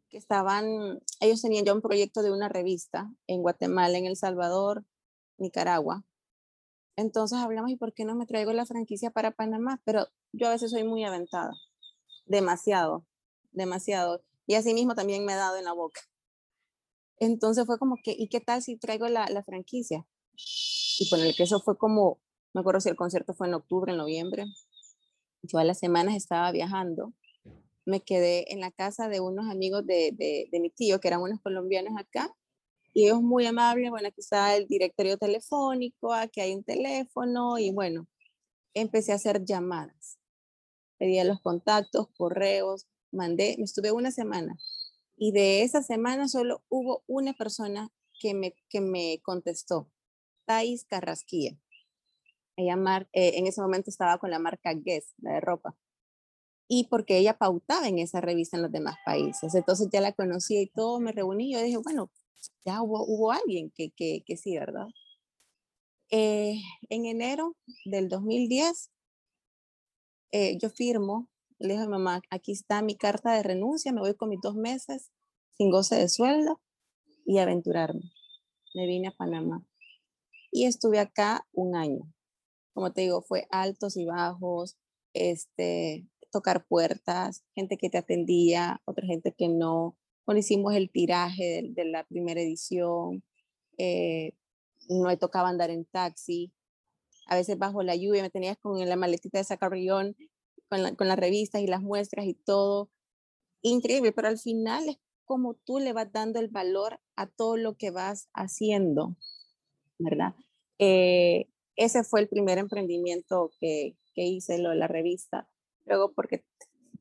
que 0.08 0.18
estaban, 0.18 1.00
ellos 1.20 1.42
tenían 1.42 1.64
ya 1.64 1.74
un 1.74 1.82
proyecto 1.82 2.22
de 2.22 2.32
una 2.32 2.48
revista 2.48 3.12
en 3.26 3.42
Guatemala, 3.42 3.98
en 3.98 4.06
El 4.06 4.16
Salvador, 4.16 4.84
Nicaragua. 5.38 6.04
Entonces 6.96 7.38
hablamos, 7.38 7.70
¿y 7.70 7.76
por 7.76 7.92
qué 7.92 8.04
no 8.04 8.14
me 8.14 8.26
traigo 8.26 8.52
la 8.52 8.66
franquicia 8.66 9.10
para 9.10 9.32
Panamá? 9.32 9.80
Pero 9.84 10.06
yo 10.32 10.46
a 10.46 10.50
veces 10.50 10.70
soy 10.70 10.84
muy 10.84 11.04
aventada, 11.04 11.52
demasiado, 12.26 13.04
demasiado. 13.50 14.22
Y 14.46 14.54
así 14.54 14.74
mismo 14.74 14.94
también 14.94 15.24
me 15.24 15.32
he 15.32 15.36
dado 15.36 15.56
en 15.56 15.64
la 15.64 15.72
boca. 15.72 16.00
Entonces 17.24 17.66
fue 17.66 17.78
como 17.78 17.96
que, 18.02 18.14
¿y 18.16 18.28
qué 18.28 18.40
tal 18.40 18.62
si 18.62 18.76
traigo 18.76 19.08
la, 19.08 19.26
la 19.28 19.42
franquicia? 19.42 20.06
Y 20.98 21.08
con 21.08 21.20
el 21.20 21.34
que 21.34 21.44
eso 21.44 21.60
fue 21.60 21.78
como, 21.78 22.20
me 22.52 22.60
acuerdo 22.60 22.80
si 22.80 22.88
el 22.88 22.96
concierto 22.96 23.34
fue 23.34 23.48
en 23.48 23.54
octubre, 23.54 23.92
en 23.92 23.98
noviembre. 23.98 24.44
Yo 25.42 25.58
a 25.58 25.64
las 25.64 25.78
semanas 25.78 26.16
estaba 26.16 26.50
viajando 26.52 27.12
me 27.86 28.02
quedé 28.02 28.52
en 28.52 28.60
la 28.60 28.70
casa 28.70 29.08
de 29.08 29.20
unos 29.20 29.50
amigos 29.50 29.86
de, 29.86 30.12
de, 30.50 30.60
mi 30.60 30.70
tío, 30.70 31.00
que 31.00 31.08
eran 31.08 31.20
unos 31.20 31.40
colombianos 31.40 31.94
acá, 31.98 32.34
y 32.92 33.06
ellos 33.06 33.22
muy 33.22 33.46
amables, 33.46 33.90
bueno, 33.90 34.08
aquí 34.08 34.20
está 34.20 34.56
el 34.56 34.66
directorio 34.68 35.18
telefónico, 35.18 36.12
aquí 36.12 36.40
hay 36.40 36.54
un 36.54 36.64
teléfono, 36.64 37.58
y 37.58 37.72
bueno, 37.72 38.06
empecé 38.72 39.12
a 39.12 39.16
hacer 39.16 39.44
llamadas. 39.44 40.18
Pedía 40.98 41.24
los 41.24 41.40
contactos, 41.40 42.08
correos, 42.16 42.86
mandé, 43.10 43.56
me 43.58 43.64
estuve 43.64 43.92
una 43.92 44.10
semana, 44.10 44.56
y 45.16 45.32
de 45.32 45.62
esa 45.62 45.82
semana 45.82 46.28
solo 46.28 46.62
hubo 46.68 47.02
una 47.06 47.32
persona 47.32 47.90
que 48.20 48.34
me, 48.34 48.54
que 48.68 48.80
me 48.80 49.20
contestó, 49.22 49.90
Thais 50.46 50.84
Carrasquilla. 50.84 51.58
Ella 52.56 52.76
eh, 53.12 53.32
en 53.36 53.46
ese 53.46 53.60
momento 53.60 53.90
estaba 53.90 54.18
con 54.18 54.30
la 54.30 54.38
marca 54.38 54.72
Guess, 54.74 55.14
la 55.18 55.34
de 55.34 55.40
ropa 55.40 55.76
y 56.68 56.88
porque 56.88 57.18
ella 57.18 57.36
pautaba 57.38 57.88
en 57.88 57.98
esa 57.98 58.20
revista 58.20 58.56
en 58.56 58.62
los 58.62 58.72
demás 58.72 58.96
países. 59.04 59.54
Entonces 59.54 59.88
ya 59.92 60.00
la 60.00 60.12
conocía 60.12 60.60
y 60.60 60.66
todo, 60.66 61.00
me 61.00 61.12
reuní 61.12 61.52
yo 61.52 61.62
dije, 61.62 61.76
bueno, 61.78 62.10
ya 62.64 62.82
hubo, 62.82 63.04
hubo 63.06 63.32
alguien 63.32 63.70
que, 63.70 63.90
que, 63.90 64.22
que 64.26 64.36
sí, 64.36 64.56
¿verdad? 64.56 64.86
Eh, 66.10 66.60
en 66.90 67.06
enero 67.06 67.56
del 67.84 68.08
2010, 68.08 68.90
eh, 70.32 70.58
yo 70.58 70.70
firmo, 70.70 71.28
le 71.64 71.74
dije 71.74 71.84
a 71.84 71.86
mi 71.86 71.92
mamá, 71.92 72.20
aquí 72.30 72.52
está 72.52 72.82
mi 72.82 72.96
carta 72.96 73.34
de 73.34 73.42
renuncia, 73.42 73.92
me 73.92 74.00
voy 74.00 74.14
con 74.14 74.28
mis 74.28 74.40
dos 74.40 74.54
meses 74.54 75.10
sin 75.56 75.70
goce 75.70 75.96
de 75.96 76.08
sueldo 76.08 76.60
y 77.24 77.38
aventurarme. 77.38 78.12
Me 78.74 78.86
vine 78.86 79.08
a 79.08 79.12
Panamá 79.12 79.64
y 80.54 80.66
estuve 80.66 81.00
acá 81.00 81.46
un 81.52 81.74
año. 81.74 82.12
Como 82.74 82.92
te 82.92 83.02
digo, 83.02 83.22
fue 83.22 83.46
altos 83.50 83.96
y 83.96 84.04
bajos, 84.04 84.76
este, 85.12 86.06
tocar 86.30 86.66
puertas, 86.66 87.44
gente 87.54 87.76
que 87.76 87.90
te 87.90 87.98
atendía, 87.98 88.80
otra 88.84 89.06
gente 89.06 89.34
que 89.36 89.48
no. 89.48 89.96
Cuando 90.24 90.40
hicimos 90.40 90.74
el 90.74 90.90
tiraje 90.90 91.62
de, 91.70 91.84
la 91.86 92.04
primera 92.04 92.40
edición, 92.40 93.24
eh, 93.78 94.32
no 94.88 95.08
me 95.08 95.16
tocaba 95.16 95.48
andar 95.48 95.70
en 95.70 95.86
taxi. 95.86 96.52
A 97.26 97.36
veces 97.36 97.58
bajo 97.58 97.82
la 97.82 97.96
lluvia 97.96 98.22
me 98.22 98.30
tenías 98.30 98.58
con 98.58 98.78
la 98.78 98.96
maletita 98.96 99.38
de 99.38 99.44
sacarrión, 99.44 100.14
con, 100.68 101.08
las 101.08 101.18
revistas 101.18 101.62
y 101.62 101.66
las 101.66 101.82
muestras 101.82 102.26
y 102.26 102.34
todo. 102.34 102.90
Increíble, 103.62 104.12
pero 104.12 104.28
al 104.28 104.38
final 104.38 104.88
es 104.88 104.98
como 105.24 105.54
tú 105.54 105.78
le 105.78 105.92
vas 105.92 106.12
dando 106.12 106.38
el 106.40 106.48
valor 106.48 107.00
a 107.16 107.26
todo 107.26 107.56
lo 107.56 107.76
que 107.76 107.90
vas 107.90 108.28
haciendo, 108.34 109.16
¿verdad? 109.98 110.34
Eh, 110.78 111.48
ese 111.76 112.04
fue 112.04 112.20
el 112.20 112.28
primer 112.28 112.58
emprendimiento 112.58 113.50
que, 113.58 113.96
que 114.14 114.24
hice, 114.24 114.58
lo 114.58 114.70
de 114.70 114.76
la 114.76 114.88
revista. 114.88 115.48
Luego, 115.84 116.12
porque 116.12 116.44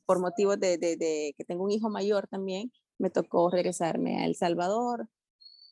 por 0.05 0.19
motivos 0.19 0.59
de, 0.59 0.77
de, 0.77 1.33
que 1.37 1.45
tengo 1.45 1.63
un 1.63 1.71
hijo 1.71 1.89
mayor 1.89 2.27
también, 2.27 2.71
me 2.97 3.09
tocó 3.09 3.49
regresarme 3.49 4.21
a 4.21 4.25
El 4.25 4.35
Salvador, 4.35 5.09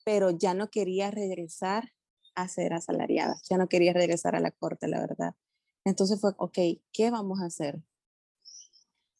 pero 0.03 0.31
ya 0.31 0.53
no 0.53 0.69
quería 0.69 1.11
regresar 1.11 1.91
a 2.35 2.47
ser 2.47 2.73
asalariada, 2.73 3.35
ya 3.49 3.57
no 3.57 3.67
quería 3.67 3.93
regresar 3.93 4.35
a 4.35 4.39
la 4.39 4.51
corte, 4.51 4.87
la 4.87 4.99
verdad. 4.99 5.35
Entonces 5.85 6.19
fue, 6.19 6.31
ok, 6.37 6.57
¿qué 6.93 7.11
vamos 7.11 7.41
a 7.41 7.45
hacer? 7.45 7.81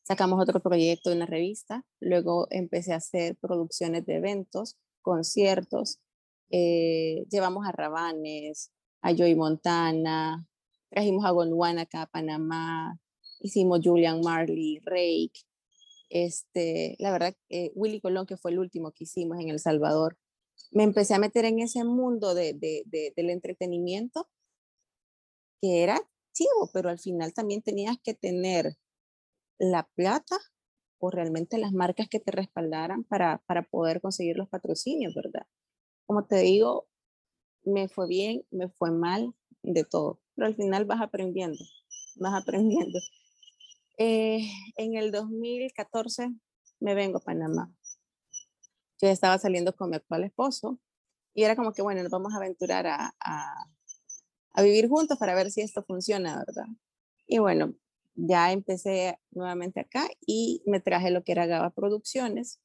Sacamos 0.04 0.42
otro 0.42 0.60
proyecto 0.60 1.10
de 1.10 1.16
una 1.16 1.26
revista, 1.26 1.86
luego 2.00 2.48
empecé 2.50 2.94
a 2.94 2.98
hacer 2.98 3.38
producciones 3.38 4.06
de 4.06 4.16
eventos, 4.16 4.78
conciertos, 5.02 6.00
eh, 6.50 7.26
llevamos 7.30 7.66
a 7.66 7.72
Rabanes, 7.72 8.72
a 9.02 9.14
Joy 9.16 9.36
Montana, 9.36 10.46
trajimos 10.90 11.26
a 11.26 11.32
Gondwana 11.32 11.84
acá 11.84 12.04
a 12.04 12.08
Panamá, 12.08 13.00
hicimos 13.40 13.80
Julian 13.84 14.22
Marley, 14.22 14.80
Rake, 14.84 15.46
este, 16.10 16.98
la 17.00 17.12
verdad, 17.12 17.36
eh, 17.50 17.72
Willy 17.74 18.02
Colón, 18.02 18.26
que 18.26 18.38
fue 18.38 18.52
el 18.52 18.60
último 18.60 18.92
que 18.92 19.06
hicimos 19.06 19.40
en 19.40 19.50
El 19.50 19.60
Salvador, 19.60 20.18
me 20.72 20.84
empecé 20.84 21.14
a 21.14 21.20
meter 21.20 21.46
en 21.46 21.60
ese 21.60 21.84
mundo 21.84 22.34
de, 22.34 22.54
del 23.16 23.30
entretenimiento, 23.30 24.30
que 25.62 25.84
era 25.84 26.02
chivo, 26.34 26.70
pero 26.74 26.90
al 26.90 27.00
final 27.00 27.34
también 27.34 27.62
tenías 27.62 27.98
que 28.04 28.14
tener 28.14 28.78
la 29.60 29.88
plata 29.96 30.38
o 31.00 31.10
realmente 31.10 31.58
las 31.58 31.74
marcas 31.74 32.08
que 32.10 32.20
te 32.20 32.32
respaldaran 32.32 33.04
para, 33.04 33.40
para 33.48 33.64
poder 33.64 34.02
conseguir 34.02 34.38
los 34.38 34.50
patrocinios, 34.50 35.14
¿verdad? 35.16 35.48
Como 36.06 36.26
te 36.26 36.38
digo, 36.38 36.88
me 37.64 37.88
fue 37.90 38.08
bien, 38.08 38.46
me 38.52 38.70
fue 38.70 38.92
mal, 38.92 39.34
de 39.64 39.84
todo, 39.84 40.20
pero 40.36 40.48
al 40.48 40.56
final 40.56 40.86
vas 40.86 41.02
aprendiendo, 41.02 41.64
vas 42.16 42.42
aprendiendo. 42.42 43.00
Eh, 43.98 44.50
en 44.78 44.96
el 44.96 45.12
2014 45.12 46.30
me 46.80 46.96
vengo 46.96 47.20
a 47.20 47.24
Panamá. 47.24 47.72
Yo 49.02 49.10
estaba 49.10 49.38
saliendo 49.38 49.76
con 49.76 49.90
mi 49.90 49.98
actual 49.98 50.24
esposo 50.24 50.80
y 51.34 51.44
era 51.44 51.56
como 51.56 51.74
que, 51.74 51.82
bueno, 51.82 52.02
nos 52.04 52.12
vamos 52.12 52.34
a 52.34 52.38
aventurar 52.38 52.88
a, 52.88 53.14
a 54.54 54.62
vivir 54.62 54.90
juntos 54.90 55.18
para 55.18 55.36
ver 55.36 55.52
si 55.52 55.62
esto 55.62 55.84
funciona, 55.84 56.44
¿verdad? 56.46 56.68
Y 57.28 57.40
bueno, 57.40 57.74
ya 58.16 58.52
empecé 58.52 59.20
nuevamente 59.32 59.80
acá 59.80 60.10
y 60.26 60.62
me 60.66 60.80
traje 60.80 61.12
lo 61.12 61.24
que 61.24 61.32
era 61.32 61.46
Gaba 61.46 61.70
Producciones, 61.70 62.60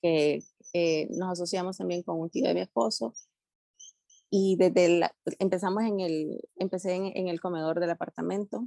que 0.00 0.42
eh, 0.72 1.08
nos 1.10 1.32
asociamos 1.32 1.78
también 1.78 2.02
con 2.02 2.20
un 2.20 2.30
tío 2.30 2.46
de 2.48 2.54
mi 2.54 2.60
esposo. 2.60 3.14
Y 4.30 4.56
desde 4.56 5.10
empezamos 5.38 5.84
en 5.84 6.00
el, 6.00 6.40
empecé 6.56 6.94
en, 6.94 7.12
en, 7.14 7.28
el 7.28 7.40
comedor 7.40 7.80
del 7.80 7.90
apartamento, 7.90 8.66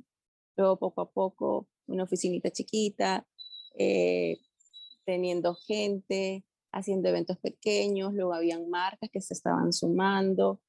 luego 0.55 0.77
poco 0.77 1.01
a 1.01 1.11
poco 1.11 1.67
una 1.87 2.03
oficinita 2.03 2.51
chiquita, 2.51 3.27
eh, 3.77 4.37
teniendo 5.05 5.55
gente, 5.55 6.45
haciendo 6.71 7.09
eventos 7.09 7.37
pequeños, 7.37 8.13
luego 8.13 8.33
habían 8.33 8.69
marcas 8.69 9.09
que 9.11 9.21
se 9.21 9.33
estaban 9.33 9.73
sumando. 9.73 10.61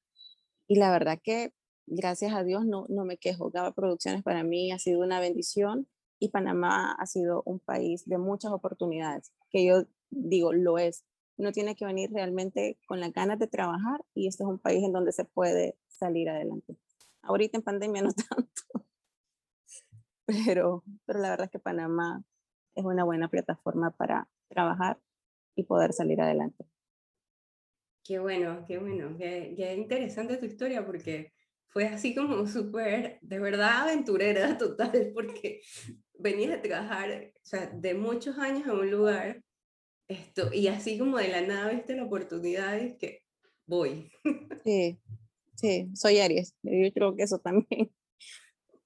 Y 0.67 0.75
la 0.75 0.91
verdad 0.91 1.19
que 1.23 1.53
gracias 1.85 2.33
a 2.33 2.43
Dios 2.43 2.65
no, 2.65 2.85
no 2.89 3.05
me 3.05 3.17
quejo. 3.17 3.49
Gaba 3.49 3.73
Producciones 3.73 4.23
para 4.23 4.43
mí 4.43 4.71
ha 4.71 4.79
sido 4.79 4.99
una 4.99 5.19
bendición 5.19 5.87
y 6.19 6.29
Panamá 6.29 6.93
ha 6.99 7.05
sido 7.05 7.43
un 7.45 7.59
país 7.59 8.05
de 8.05 8.17
muchas 8.17 8.51
oportunidades, 8.51 9.31
que 9.49 9.65
yo 9.65 9.85
digo, 10.09 10.53
lo 10.53 10.77
es. 10.77 11.05
Uno 11.37 11.51
tiene 11.51 11.75
que 11.75 11.85
venir 11.85 12.11
realmente 12.11 12.79
con 12.87 12.99
las 12.99 13.13
ganas 13.13 13.37
de 13.39 13.47
trabajar 13.47 14.03
y 14.13 14.27
este 14.27 14.43
es 14.43 14.49
un 14.49 14.59
país 14.59 14.83
en 14.83 14.91
donde 14.91 15.11
se 15.11 15.25
puede 15.25 15.77
salir 15.87 16.29
adelante. 16.29 16.75
Ahorita 17.21 17.57
en 17.57 17.63
pandemia 17.63 18.01
no 18.01 18.11
tanto, 18.29 18.85
pero, 20.25 20.83
pero 21.05 21.19
la 21.19 21.29
verdad 21.29 21.45
es 21.45 21.51
que 21.51 21.59
Panamá 21.59 22.23
es 22.75 22.83
una 22.83 23.03
buena 23.03 23.29
plataforma 23.29 23.91
para 23.91 24.27
trabajar 24.49 24.99
y 25.55 25.63
poder 25.63 25.93
salir 25.93 26.21
adelante. 26.21 26.65
Qué 28.07 28.19
bueno, 28.19 28.63
qué 28.65 28.77
bueno, 28.77 29.17
qué, 29.17 29.53
qué 29.57 29.75
interesante 29.75 30.37
tu 30.37 30.45
historia 30.45 30.85
porque 30.85 31.33
fue 31.67 31.87
así 31.87 32.15
como 32.15 32.47
súper, 32.47 33.19
de 33.21 33.39
verdad, 33.39 33.81
aventurera 33.83 34.57
total, 34.57 35.11
porque 35.13 35.59
venías 36.17 36.57
a 36.57 36.61
trabajar, 36.61 37.33
o 37.35 37.45
sea, 37.45 37.65
de 37.67 37.95
muchos 37.95 38.37
años 38.37 38.65
en 38.65 38.71
un 38.71 38.89
lugar, 38.89 39.43
esto, 40.07 40.53
y 40.53 40.67
así 40.67 40.97
como 40.97 41.17
de 41.17 41.27
la 41.27 41.41
nada 41.41 41.69
viste 41.69 41.97
la 41.97 42.05
oportunidad 42.05 42.81
y 42.81 42.97
que 42.97 43.23
voy. 43.65 44.09
Sí, 44.63 44.97
sí, 45.55 45.89
soy 45.93 46.19
Aries, 46.19 46.53
yo 46.63 46.91
creo 46.93 47.15
que 47.15 47.23
eso 47.23 47.39
también 47.39 47.89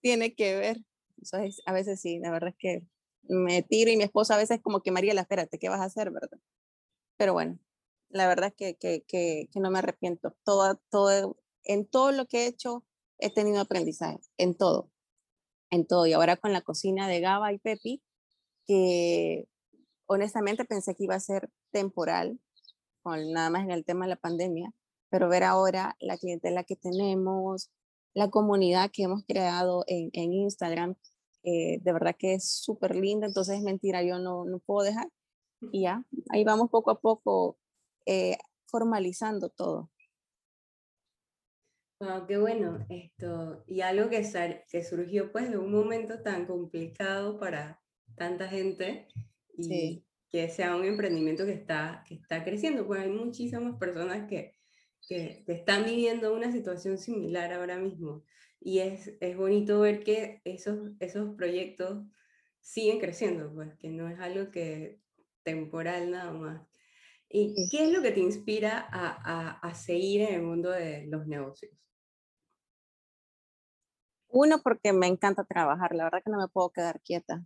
tiene 0.01 0.33
que 0.35 0.55
ver. 0.55 0.77
a 1.65 1.73
veces 1.73 2.01
sí, 2.01 2.19
la 2.19 2.31
verdad 2.31 2.49
es 2.49 2.55
que 2.57 2.83
me 3.23 3.63
tiro 3.63 3.91
y 3.91 3.97
mi 3.97 4.03
esposa 4.03 4.35
a 4.35 4.37
veces 4.37 4.59
como 4.61 4.81
que 4.81 4.91
María, 4.91 5.13
espérate, 5.13 5.57
¿qué 5.57 5.69
vas 5.69 5.79
a 5.79 5.85
hacer, 5.85 6.11
verdad? 6.11 6.39
Pero 7.17 7.33
bueno, 7.33 7.59
la 8.11 8.27
verdad 8.27 8.53
que, 8.55 8.75
que, 8.75 9.03
que, 9.07 9.47
que 9.51 9.59
no 9.59 9.71
me 9.71 9.79
arrepiento. 9.79 10.35
Todo, 10.43 10.79
todo 10.89 11.37
en 11.63 11.85
todo 11.85 12.11
lo 12.11 12.25
que 12.25 12.43
he 12.43 12.47
hecho 12.47 12.83
he 13.17 13.31
tenido 13.31 13.61
aprendizaje, 13.61 14.19
en 14.37 14.55
todo, 14.55 14.89
en 15.69 15.85
todo. 15.85 16.07
Y 16.07 16.13
ahora 16.13 16.37
con 16.37 16.53
la 16.53 16.61
cocina 16.61 17.07
de 17.07 17.19
Gaba 17.19 17.53
y 17.53 17.59
Pepi, 17.59 18.01
que 18.65 19.47
honestamente 20.07 20.65
pensé 20.65 20.95
que 20.95 21.03
iba 21.03 21.15
a 21.15 21.19
ser 21.19 21.49
temporal, 21.71 22.39
con 23.03 23.31
nada 23.31 23.49
más 23.49 23.63
en 23.63 23.71
el 23.71 23.85
tema 23.85 24.05
de 24.05 24.09
la 24.09 24.15
pandemia, 24.15 24.71
pero 25.09 25.29
ver 25.29 25.43
ahora 25.43 25.95
la 25.99 26.17
clientela 26.17 26.63
que 26.63 26.75
tenemos, 26.75 27.71
la 28.13 28.29
comunidad 28.29 28.91
que 28.91 29.03
hemos 29.03 29.23
creado 29.25 29.83
en, 29.87 30.09
en 30.13 30.33
Instagram, 30.33 30.95
eh, 31.43 31.79
de 31.81 31.93
verdad 31.93 32.15
que 32.17 32.35
es 32.35 32.51
súper 32.51 32.95
linda, 32.95 33.27
entonces 33.27 33.57
es 33.57 33.63
mentira, 33.63 34.03
yo 34.03 34.19
no, 34.19 34.45
no 34.45 34.59
puedo 34.59 34.85
dejar. 34.85 35.09
Y 35.71 35.83
ya, 35.83 36.03
ahí 36.29 36.43
vamos 36.43 36.69
poco 36.71 36.91
a 36.91 36.99
poco 36.99 37.57
eh, 38.05 38.37
formalizando 38.65 39.49
todo. 39.49 39.91
Wow, 41.99 42.25
qué 42.25 42.37
bueno 42.37 42.85
esto. 42.89 43.63
Y 43.67 43.81
algo 43.81 44.09
que, 44.09 44.23
que 44.69 44.83
surgió 44.83 45.31
pues 45.31 45.51
de 45.51 45.57
un 45.57 45.71
momento 45.71 46.21
tan 46.23 46.47
complicado 46.47 47.39
para 47.39 47.79
tanta 48.15 48.47
gente 48.47 49.07
y 49.55 50.03
que 50.31 50.49
sea 50.49 50.75
un 50.75 50.85
emprendimiento 50.85 51.45
que 51.45 51.53
está, 51.53 52.03
que 52.07 52.15
está 52.15 52.43
creciendo, 52.43 52.87
pues 52.87 53.01
hay 53.01 53.09
muchísimas 53.09 53.77
personas 53.77 54.27
que, 54.27 54.53
que, 55.07 55.43
están 55.47 55.83
viviendo 55.85 56.33
una 56.33 56.51
situación 56.51 56.97
similar 56.97 57.53
ahora 57.53 57.77
mismo. 57.77 58.23
Y 58.59 58.79
es, 58.79 59.11
es 59.19 59.35
bonito 59.35 59.79
ver 59.81 60.03
que 60.03 60.41
esos, 60.45 60.91
esos 60.99 61.35
proyectos 61.35 62.05
siguen 62.61 62.99
creciendo, 62.99 63.53
pues 63.53 63.75
que 63.75 63.89
no 63.89 64.07
es 64.07 64.19
algo 64.19 64.51
que 64.51 64.99
temporal 65.43 66.11
nada 66.11 66.31
más. 66.31 66.70
¿Y 67.33 67.69
qué 67.69 67.85
es 67.85 67.91
lo 67.91 68.01
que 68.01 68.11
te 68.11 68.19
inspira 68.19 68.87
a, 68.91 69.09
a, 69.23 69.51
a 69.59 69.73
seguir 69.73 70.21
en 70.21 70.35
el 70.35 70.41
mundo 70.43 70.69
de 70.69 71.05
los 71.07 71.27
negocios? 71.27 71.71
Uno, 74.27 74.61
porque 74.63 74.93
me 74.93 75.07
encanta 75.07 75.43
trabajar, 75.43 75.93
la 75.93 76.05
verdad 76.05 76.21
que 76.23 76.31
no 76.31 76.37
me 76.37 76.47
puedo 76.47 76.71
quedar 76.71 77.01
quieta. 77.01 77.43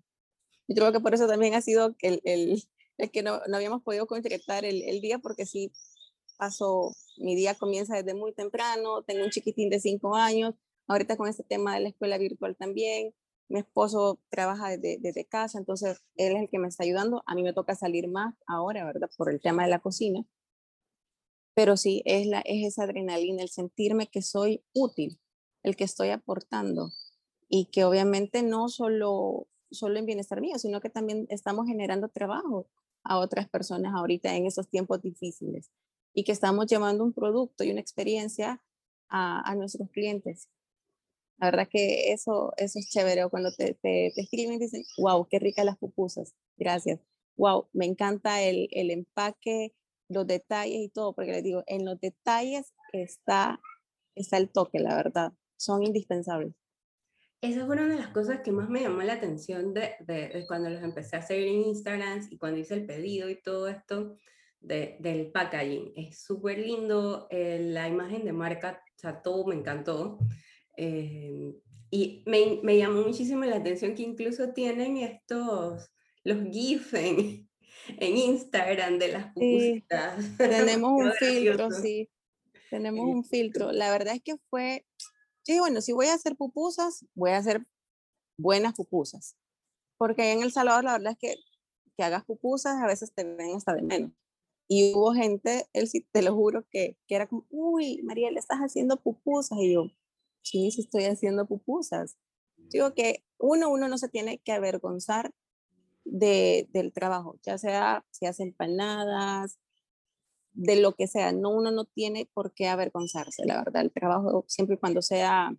Y 0.68 0.76
creo 0.76 0.92
que 0.92 1.00
por 1.00 1.14
eso 1.14 1.28
también 1.28 1.56
ha 1.56 1.62
sido 1.62 1.96
el, 2.02 2.22
el, 2.24 2.64
el 2.98 3.12
que 3.12 3.24
no, 3.24 3.42
no, 3.48 3.58
habíamos 3.58 3.84
podido 3.84 4.08
concretar 4.08 4.66
el, 4.66 4.82
el, 4.84 5.02
día, 5.02 5.20
porque 5.20 5.46
sí 5.46 5.72
paso, 6.38 6.92
mi 7.18 7.36
día 7.36 7.56
comienza 7.56 7.96
desde 7.96 8.14
muy 8.14 8.34
temprano, 8.34 9.04
tengo 9.04 9.24
un 9.24 9.32
chiquitín 9.32 9.70
de 9.70 9.80
cinco 9.80 10.16
años, 10.16 10.54
ahorita 10.88 11.18
con 11.18 11.28
este 11.28 11.44
tema 11.44 11.76
de 11.76 11.82
la 11.82 11.90
escuela 11.90 12.18
virtual 12.18 12.56
también, 12.56 13.14
mi 13.48 13.60
esposo 13.60 14.20
trabaja 14.30 14.70
desde, 14.70 14.98
desde 15.00 15.26
casa, 15.26 15.58
entonces 15.58 16.02
él 16.16 16.36
es 16.36 16.42
el 16.44 16.50
que 16.50 16.60
me 16.60 16.68
está 16.68 16.84
ayudando, 16.84 17.24
a 17.28 17.36
mí 17.36 17.44
me 17.44 17.54
toca 17.54 17.76
salir 17.76 18.08
más 18.08 18.36
ahora, 18.48 18.86
¿verdad? 18.86 19.10
Por 19.18 19.32
el 19.32 19.40
tema 19.42 19.64
de 19.64 19.70
la 19.70 19.80
cocina, 19.80 20.26
pero 21.56 21.78
sí, 21.78 22.04
es, 22.06 22.28
la, 22.28 22.42
es 22.42 22.68
esa 22.68 22.84
adrenalina, 22.84 23.42
el 23.42 23.50
sentirme 23.50 24.08
que 24.08 24.22
soy 24.22 24.64
útil, 24.74 25.20
el 25.64 25.76
que 25.76 25.86
estoy 25.86 26.10
aportando 26.10 26.92
y 27.48 27.68
que 27.68 27.86
obviamente 27.86 28.44
no 28.44 28.68
solo, 28.68 29.48
solo 29.72 29.98
en 29.98 30.06
bienestar 30.06 30.42
mío, 30.42 30.60
sino 30.60 30.82
que 30.82 30.90
también 30.90 31.26
estamos 31.30 31.66
generando 31.66 32.10
trabajo 32.10 32.68
a 33.04 33.20
otras 33.20 33.48
personas 33.48 33.94
ahorita 33.96 34.36
en 34.36 34.46
esos 34.46 34.68
tiempos 34.68 35.02
difíciles 35.02 35.72
y 36.14 36.26
que 36.26 36.34
estamos 36.34 36.66
llevando 36.66 37.06
un 37.06 37.14
producto 37.14 37.64
y 37.64 37.72
una 37.72 37.80
experiencia 37.80 38.62
a, 39.08 39.50
a 39.50 39.56
nuestros 39.56 39.90
clientes. 39.92 40.50
La 41.38 41.48
verdad 41.48 41.68
que 41.70 42.14
eso, 42.14 42.54
eso 42.58 42.80
es 42.80 42.90
chévere. 42.90 43.28
cuando 43.30 43.52
te, 43.52 43.74
te, 43.74 44.12
te, 44.16 44.22
escriben 44.22 44.56
y 44.56 44.60
dicen, 44.60 44.84
wow, 44.98 45.28
qué 45.30 45.40
ricas 45.40 45.66
las 45.66 45.78
pupusas. 45.78 46.34
Gracias. 46.58 47.00
Wow, 47.38 47.68
me 47.74 47.86
encanta 47.86 48.42
el, 48.42 48.70
el 48.72 48.92
empaque, 48.92 49.74
los 50.08 50.26
detalles 50.26 50.80
y 50.80 50.90
todo, 50.90 51.14
porque 51.14 51.32
les 51.32 51.44
digo, 51.44 51.64
en 51.68 51.84
los 51.86 52.00
detalles 52.00 52.74
está, 52.94 53.60
está 54.16 54.38
el 54.38 54.50
toque, 54.50 54.80
la 54.80 54.96
verdad 54.96 55.34
son 55.58 55.84
indispensables. 55.84 56.54
Esa 57.42 57.66
fue 57.66 57.76
una 57.76 57.88
de 57.88 57.98
las 57.98 58.10
cosas 58.10 58.42
que 58.42 58.52
más 58.52 58.70
me 58.70 58.82
llamó 58.82 59.02
la 59.02 59.14
atención 59.14 59.74
de, 59.74 59.96
de, 60.00 60.46
cuando 60.48 60.70
los 60.70 60.82
empecé 60.82 61.18
a 61.18 61.22
seguir 61.22 61.48
en 61.48 61.62
Instagram 61.66 62.28
y 62.30 62.38
cuando 62.38 62.60
hice 62.60 62.74
el 62.74 62.86
pedido 62.86 63.30
y 63.30 63.42
todo 63.42 63.68
esto 63.68 64.16
de, 64.60 64.98
del 65.00 65.32
packaging. 65.32 65.94
Es 65.96 66.24
súper 66.24 66.58
lindo, 66.58 67.28
eh, 67.30 67.60
la 67.62 67.88
imagen 67.88 68.26
de 68.26 68.34
marca, 68.34 68.82
o 68.96 69.00
sea, 69.00 69.22
todo 69.22 69.46
me 69.46 69.56
encantó. 69.56 70.18
Eh, 70.78 71.54
y 71.92 72.24
me, 72.26 72.60
me, 72.64 72.78
llamó 72.78 73.04
muchísimo 73.04 73.46
la 73.46 73.58
atención 73.58 73.96
que 73.96 74.04
incluso 74.04 74.50
tienen 74.50 74.98
estos, 74.98 75.90
los 76.24 76.44
GIF 76.52 76.94
en, 76.94 77.50
en 77.88 78.18
Instagram 78.18 79.00
de 79.00 79.08
las 79.10 79.34
pupusitas. 79.34 80.26
tenemos 80.38 80.92
un 80.92 81.12
filtro, 81.14 81.72
sí. 81.72 82.10
Tenemos 82.70 83.06
un 83.08 83.24
filtro. 83.24 83.72
La 83.72 83.92
verdad 83.92 84.16
es 84.16 84.24
que 84.24 84.36
fue, 84.50 84.86
sí, 85.44 85.60
bueno, 85.60 85.82
si 85.82 85.94
voy 85.94 86.08
a 86.08 86.14
hacer 86.14 86.36
pupusas, 86.36 87.06
voy 87.14 87.32
a 87.32 87.38
hacer 87.38 87.66
buenas 88.38 88.74
pupusas. 88.74 89.38
Porque 89.98 90.34
en 90.34 90.42
El 90.42 90.52
Salvador 90.52 90.84
la 90.84 90.92
verdad 90.94 91.14
es 91.14 91.18
que 91.18 91.36
que 91.96 92.04
hagas 92.04 92.26
pupusas 92.26 92.82
a 92.82 92.88
veces 92.88 93.14
te 93.14 93.24
ven 93.24 93.56
hasta 93.56 93.74
de 93.74 93.82
menos. 93.82 94.12
Y 94.68 94.94
hubo 94.94 95.14
gente, 95.14 95.68
él 95.74 95.88
sí, 95.88 96.08
te 96.12 96.22
lo 96.22 96.34
juro, 96.34 96.66
que, 96.72 96.98
que 97.08 97.16
era 97.16 97.28
como, 97.28 97.46
uy, 97.50 98.02
María, 98.04 98.32
le 98.32 98.40
estás 98.40 98.60
haciendo 98.60 98.98
pupusas. 98.98 99.58
Y 99.60 99.74
yo, 99.74 99.92
sí, 100.46 100.72
sí 100.72 100.82
estoy 100.82 101.06
haciendo 101.06 101.48
pupusas. 101.48 102.18
Digo 102.70 102.94
que 102.94 103.24
uno, 103.38 103.70
uno 103.70 103.88
no 103.88 103.98
se 103.98 104.10
tiene 104.10 104.40
que 104.40 104.54
avergonzar 104.54 105.34
de, 106.06 106.70
del 106.72 106.94
trabajo, 106.94 107.38
ya 107.44 107.58
sea 107.58 108.06
si 108.12 108.26
hace 108.26 108.44
empanadas, 108.44 109.60
de 110.54 110.78
lo 110.78 110.94
que 110.94 111.08
sea. 111.08 111.32
No, 111.34 111.50
uno 111.50 111.72
no 111.72 111.86
tiene 111.86 112.30
por 112.34 112.54
qué 112.54 112.68
avergonzarse, 112.68 113.46
la 113.46 113.58
verdad. 113.58 113.82
El 113.82 113.92
trabajo, 113.92 114.46
siempre 114.48 114.76
y 114.76 114.80
cuando 114.80 115.02
sea 115.02 115.56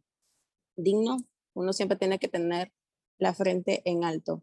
digno, 0.77 1.19
uno 1.55 1.73
siempre 1.73 1.99
tiene 1.99 2.19
que 2.19 2.29
tener 2.29 2.73
la 3.19 3.35
frente 3.35 3.83
en 3.85 4.05
alto. 4.05 4.43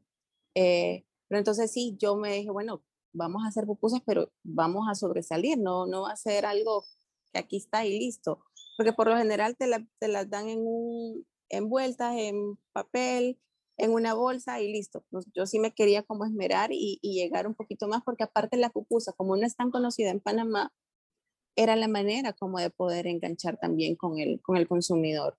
Eh, 0.55 1.05
pero 1.27 1.39
entonces 1.39 1.71
sí, 1.71 1.95
yo 2.00 2.15
me 2.15 2.33
dije, 2.33 2.51
bueno, 2.51 2.83
vamos 3.13 3.43
a 3.43 3.47
hacer 3.47 3.65
pupusas, 3.65 4.01
pero 4.05 4.31
vamos 4.43 4.88
a 4.89 4.95
sobresalir, 4.95 5.57
no, 5.57 5.88
no 5.88 6.03
va 6.03 6.12
a 6.12 6.15
ser 6.15 6.45
algo 6.45 6.85
que 7.31 7.39
aquí 7.39 7.57
está 7.57 7.85
y 7.85 7.97
listo. 7.97 8.43
Porque 8.77 8.93
por 8.93 9.07
lo 9.07 9.17
general 9.17 9.55
te, 9.57 9.67
te 9.99 10.07
las 10.07 10.29
dan 10.29 10.49
en 10.49 10.59
un, 10.61 11.25
envueltas 11.49 12.15
en 12.17 12.57
papel, 12.71 13.39
en 13.77 13.91
una 13.91 14.13
bolsa 14.13 14.61
y 14.61 14.71
listo. 14.71 15.03
Pues 15.09 15.25
yo 15.33 15.45
sí 15.45 15.59
me 15.59 15.73
quería 15.73 16.03
como 16.03 16.25
esmerar 16.25 16.71
y, 16.71 16.99
y, 17.01 17.13
llegar 17.15 17.47
un 17.47 17.55
poquito 17.55 17.87
más, 17.87 18.01
porque 18.03 18.23
aparte 18.23 18.57
la 18.57 18.69
pupusa, 18.69 19.13
como 19.13 19.35
no 19.35 19.45
es 19.45 19.55
tan 19.55 19.71
conocida 19.71 20.09
en 20.09 20.19
Panamá, 20.19 20.73
era 21.55 21.75
la 21.75 21.87
manera 21.87 22.33
como 22.33 22.59
de 22.59 22.69
poder 22.69 23.07
enganchar 23.07 23.57
también 23.57 23.95
con 23.95 24.19
el, 24.19 24.41
con 24.41 24.57
el 24.57 24.67
consumidor. 24.67 25.37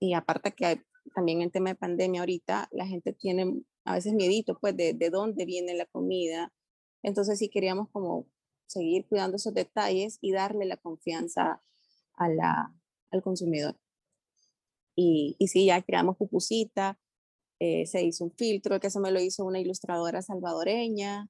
Y 0.00 0.14
aparte 0.14 0.52
que 0.52 0.82
también 1.14 1.42
en 1.42 1.50
tema 1.50 1.70
de 1.70 1.76
pandemia 1.76 2.20
ahorita, 2.20 2.68
la 2.72 2.86
gente 2.86 3.12
tiene 3.12 3.62
a 3.84 3.94
veces 3.94 4.14
miedito, 4.14 4.58
pues, 4.58 4.76
de, 4.76 4.94
de 4.94 5.10
dónde 5.10 5.44
viene 5.44 5.74
la 5.74 5.86
comida. 5.86 6.52
Entonces 7.02 7.38
sí 7.38 7.50
queríamos 7.50 7.88
como 7.90 8.26
seguir 8.66 9.06
cuidando 9.06 9.36
esos 9.36 9.52
detalles 9.52 10.18
y 10.22 10.32
darle 10.32 10.64
la 10.64 10.78
confianza 10.78 11.62
a 12.16 12.28
la, 12.28 12.74
al 13.10 13.22
consumidor. 13.22 13.76
Y, 14.96 15.36
y 15.38 15.48
sí, 15.48 15.66
ya 15.66 15.82
creamos 15.82 16.16
pupusita, 16.16 16.98
eh, 17.60 17.86
se 17.86 18.02
hizo 18.02 18.24
un 18.24 18.32
filtro, 18.32 18.80
que 18.80 18.88
eso 18.88 19.00
me 19.00 19.10
lo 19.10 19.20
hizo 19.20 19.44
una 19.44 19.60
ilustradora 19.60 20.22
salvadoreña, 20.22 21.28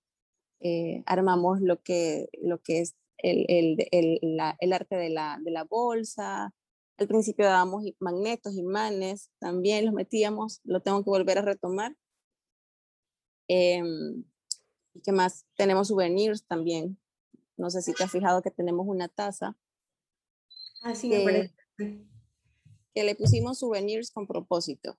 eh, 0.61 1.03
armamos 1.07 1.61
lo 1.61 1.83
que, 1.83 2.29
lo 2.43 2.61
que 2.63 2.81
es 2.81 2.97
el, 3.19 3.47
el, 3.49 3.89
el, 3.91 4.19
la, 4.23 4.57
el 4.61 4.73
arte 4.73 4.97
de 4.97 5.11
la, 5.11 5.39
de 5.43 5.51
la 5.51 5.65
bolsa, 5.65 6.55
al 6.97 7.09
principio 7.09 7.47
dábamos 7.47 7.85
magnetos, 7.99 8.55
imanes, 8.55 9.31
también 9.39 9.85
los 9.85 9.95
metíamos, 9.95 10.61
lo 10.65 10.81
tengo 10.81 11.03
que 11.03 11.11
volver 11.11 11.39
a 11.39 11.43
retomar. 11.43 11.97
Em, 13.49 14.25
¿Y 14.95 15.01
qué 15.01 15.13
más? 15.13 15.45
Tenemos 15.57 15.89
souvenirs 15.89 16.47
también. 16.47 16.99
No 17.57 17.71
sé 17.71 17.83
si 17.83 17.93
te 17.95 18.05
has 18.05 18.13
fijado 18.13 18.43
que 18.43 18.51
tenemos 18.51 18.87
una 18.87 19.09
taza. 19.09 19.57
Ah, 20.85 20.95
sí, 20.95 21.09
que, 21.09 21.51
que 22.95 23.05
le 23.05 23.15
pusimos 23.17 23.59
souvenirs 23.59 24.11
con 24.11 24.27
propósito. 24.27 24.99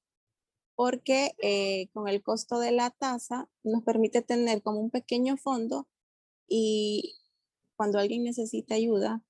Porque 0.76 1.32
eh, 1.42 1.88
con 1.94 2.10
el 2.10 2.22
costo 2.22 2.60
de 2.60 2.72
la 2.74 2.90
taza 2.90 3.50
nos 3.64 3.84
permite 3.84 4.22
tener 4.22 4.62
como 4.62 4.80
un 4.82 4.92
pequeño 4.92 5.38
fondo 5.38 5.88
y 6.48 7.16
cuando 7.78 8.00
alguien 8.00 8.24
necesita 8.24 8.76
ayuda, 8.76 9.24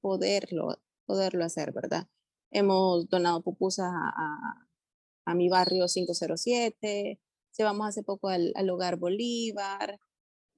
poderlo, 0.00 0.78
poderlo 1.06 1.44
hacer, 1.44 1.72
¿verdad? 1.72 2.06
Hemos 2.52 3.08
donado 3.08 3.42
pupusas 3.42 3.86
a, 3.86 4.12
a, 4.16 4.68
a 5.24 5.34
mi 5.34 5.48
barrio 5.48 5.86
507, 5.92 7.20
Llevamos 7.56 7.88
hace 7.88 8.02
poco 8.02 8.28
al, 8.28 8.52
al 8.54 8.68
hogar 8.70 8.96
Bolívar. 8.96 9.98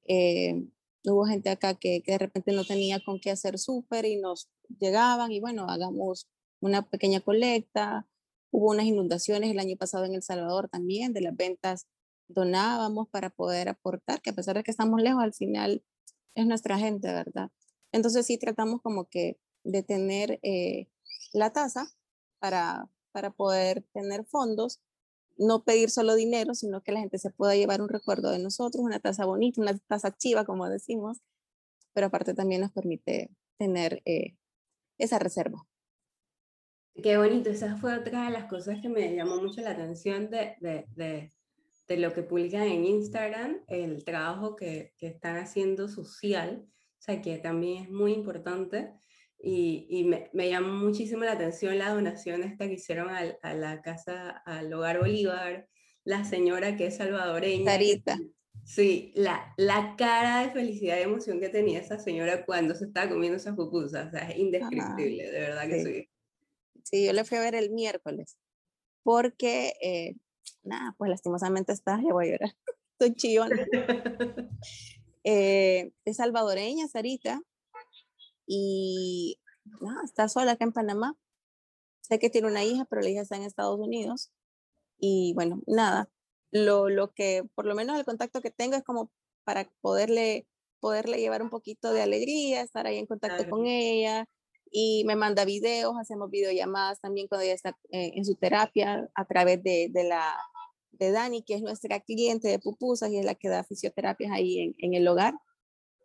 Eh, 0.08 0.66
hubo 1.04 1.26
gente 1.26 1.50
acá 1.50 1.74
que, 1.74 2.02
que, 2.02 2.12
de 2.12 2.18
repente 2.18 2.52
no 2.52 2.64
tenía 2.64 3.00
con 3.04 3.20
qué 3.20 3.30
hacer 3.30 3.58
súper 3.58 4.04
y 4.04 4.16
nos 4.16 4.48
llegaban 4.80 5.32
y 5.32 5.40
bueno, 5.40 5.66
hagamos 5.68 6.28
una 6.60 6.88
pequeña 6.88 7.20
colecta. 7.20 8.06
Hubo 8.50 8.70
unas 8.70 8.86
inundaciones 8.86 9.50
el 9.50 9.58
año 9.58 9.76
pasado 9.76 10.04
en 10.04 10.14
El 10.14 10.22
Salvador 10.22 10.68
también, 10.68 11.12
de 11.12 11.20
las 11.20 11.36
ventas 11.36 11.86
donábamos 12.28 13.08
para 13.08 13.30
poder 13.30 13.68
aportar, 13.68 14.20
que 14.20 14.30
a 14.30 14.34
pesar 14.34 14.56
de 14.56 14.62
que 14.62 14.70
estamos 14.70 15.00
lejos, 15.00 15.22
al 15.22 15.34
final 15.34 15.82
es 16.34 16.46
nuestra 16.46 16.78
gente, 16.78 17.08
¿verdad? 17.08 17.50
Entonces 17.92 18.26
sí 18.26 18.38
tratamos 18.38 18.82
como 18.82 19.08
que 19.08 19.38
de 19.64 19.82
tener 19.82 20.38
eh, 20.42 20.88
la 21.32 21.52
tasa 21.52 21.86
para, 22.38 22.90
para 23.12 23.30
poder 23.30 23.84
tener 23.92 24.24
fondos 24.26 24.80
no 25.38 25.62
pedir 25.62 25.90
solo 25.90 26.14
dinero, 26.14 26.54
sino 26.54 26.82
que 26.82 26.92
la 26.92 27.00
gente 27.00 27.18
se 27.18 27.30
pueda 27.30 27.54
llevar 27.54 27.80
un 27.80 27.88
recuerdo 27.88 28.30
de 28.30 28.38
nosotros, 28.38 28.84
una 28.84 28.98
taza 28.98 29.24
bonita, 29.24 29.60
una 29.60 29.76
taza 29.78 30.08
activa, 30.08 30.44
como 30.44 30.68
decimos, 30.68 31.18
pero 31.94 32.08
aparte 32.08 32.34
también 32.34 32.60
nos 32.60 32.72
permite 32.72 33.30
tener 33.56 34.02
eh, 34.04 34.36
esa 34.98 35.18
reserva. 35.18 35.66
Qué 37.00 37.16
bonito, 37.16 37.50
esa 37.50 37.76
fue 37.76 37.96
otra 37.96 38.24
de 38.24 38.30
las 38.32 38.46
cosas 38.46 38.80
que 38.82 38.88
me 38.88 39.14
llamó 39.14 39.40
mucho 39.40 39.60
la 39.60 39.70
atención 39.70 40.30
de, 40.30 40.56
de, 40.60 40.86
de, 40.96 41.32
de 41.86 41.96
lo 41.96 42.12
que 42.12 42.22
publican 42.22 42.64
en 42.64 42.84
Instagram, 42.84 43.60
el 43.68 44.04
trabajo 44.04 44.56
que, 44.56 44.92
que, 44.98 45.06
están 45.06 45.36
haciendo 45.36 45.88
social, 45.88 46.66
o 46.66 47.00
sea, 47.00 47.22
que 47.22 47.38
también 47.38 47.84
es 47.84 47.90
muy 47.90 48.12
importante 48.12 48.92
y, 49.40 49.86
y 49.88 50.04
me, 50.04 50.30
me, 50.32 50.48
llamó 50.48 50.72
muchísimo 50.72 51.24
la 51.24 51.32
atención 51.32 51.78
la 51.78 51.90
donación 51.90 52.42
esta 52.42 52.66
que 52.66 52.74
hicieron 52.74 53.10
al, 53.10 53.38
a 53.42 53.54
la 53.54 53.82
casa, 53.82 54.30
al 54.44 54.72
hogar 54.72 54.98
Bolívar, 54.98 55.68
la 56.04 56.24
señora 56.24 56.76
que 56.76 56.86
es 56.86 56.96
salvadoreña. 56.96 57.70
Sarita. 57.70 58.18
Sí, 58.64 59.12
la, 59.14 59.54
la 59.56 59.94
cara 59.96 60.42
de 60.42 60.50
felicidad 60.50 60.98
y 60.98 61.02
emoción 61.02 61.40
que 61.40 61.48
tenía 61.48 61.78
esa 61.78 61.98
señora 61.98 62.44
cuando 62.44 62.74
se 62.74 62.84
estaba 62.84 63.08
comiendo 63.08 63.38
esas 63.38 63.56
pupusas, 63.56 64.08
o 64.08 64.10
sea, 64.10 64.28
es 64.28 64.38
indescriptible, 64.38 65.30
de 65.30 65.40
verdad 65.40 65.68
que 65.68 65.84
sí. 65.84 66.08
sí. 66.82 67.06
yo 67.06 67.14
le 67.14 67.24
fui 67.24 67.38
a 67.38 67.40
ver 67.40 67.54
el 67.54 67.70
miércoles, 67.70 68.36
porque, 69.02 69.72
eh, 69.80 70.16
nada, 70.62 70.94
pues 70.98 71.08
lastimosamente 71.08 71.72
está, 71.72 71.96
le 71.96 72.12
voy 72.12 72.28
a 72.28 72.30
llorar, 72.32 72.54
estoy 72.98 73.14
chillona. 73.14 73.56
eh, 75.24 75.90
es 76.04 76.16
salvadoreña, 76.16 76.88
Sarita, 76.88 77.40
y 78.48 79.38
no, 79.80 80.02
está 80.02 80.28
sola 80.28 80.52
acá 80.52 80.64
en 80.64 80.72
Panamá. 80.72 81.16
Sé 82.00 82.18
que 82.18 82.30
tiene 82.30 82.48
una 82.48 82.64
hija, 82.64 82.86
pero 82.86 83.02
la 83.02 83.10
hija 83.10 83.20
está 83.20 83.36
en 83.36 83.42
Estados 83.42 83.78
Unidos. 83.78 84.32
Y 84.98 85.34
bueno, 85.34 85.62
nada, 85.66 86.10
lo, 86.50 86.88
lo 86.88 87.12
que 87.12 87.44
por 87.54 87.66
lo 87.66 87.74
menos 87.74 87.98
el 87.98 88.06
contacto 88.06 88.40
que 88.40 88.50
tengo 88.50 88.76
es 88.76 88.82
como 88.82 89.12
para 89.44 89.70
poderle, 89.82 90.46
poderle 90.80 91.18
llevar 91.18 91.42
un 91.42 91.50
poquito 91.50 91.92
de 91.92 92.02
alegría, 92.02 92.62
estar 92.62 92.86
ahí 92.86 92.96
en 92.96 93.06
contacto 93.06 93.48
con 93.48 93.66
ella. 93.66 94.26
Y 94.70 95.04
me 95.06 95.16
manda 95.16 95.44
videos, 95.44 95.94
hacemos 96.00 96.30
videollamadas 96.30 97.00
también 97.00 97.28
cuando 97.28 97.44
ella 97.44 97.54
está 97.54 97.70
eh, 97.90 98.12
en 98.14 98.24
su 98.24 98.34
terapia 98.34 99.10
a 99.14 99.24
través 99.26 99.62
de, 99.62 99.88
de, 99.90 100.04
la, 100.04 100.36
de 100.92 101.10
Dani, 101.10 101.42
que 101.42 101.54
es 101.54 101.62
nuestra 101.62 102.00
cliente 102.00 102.48
de 102.48 102.58
pupusas 102.58 103.10
y 103.10 103.18
es 103.18 103.24
la 103.24 103.34
que 103.34 103.48
da 103.48 103.64
fisioterapias 103.64 104.32
ahí 104.32 104.60
en, 104.60 104.74
en 104.78 104.94
el 104.94 105.06
hogar. 105.08 105.34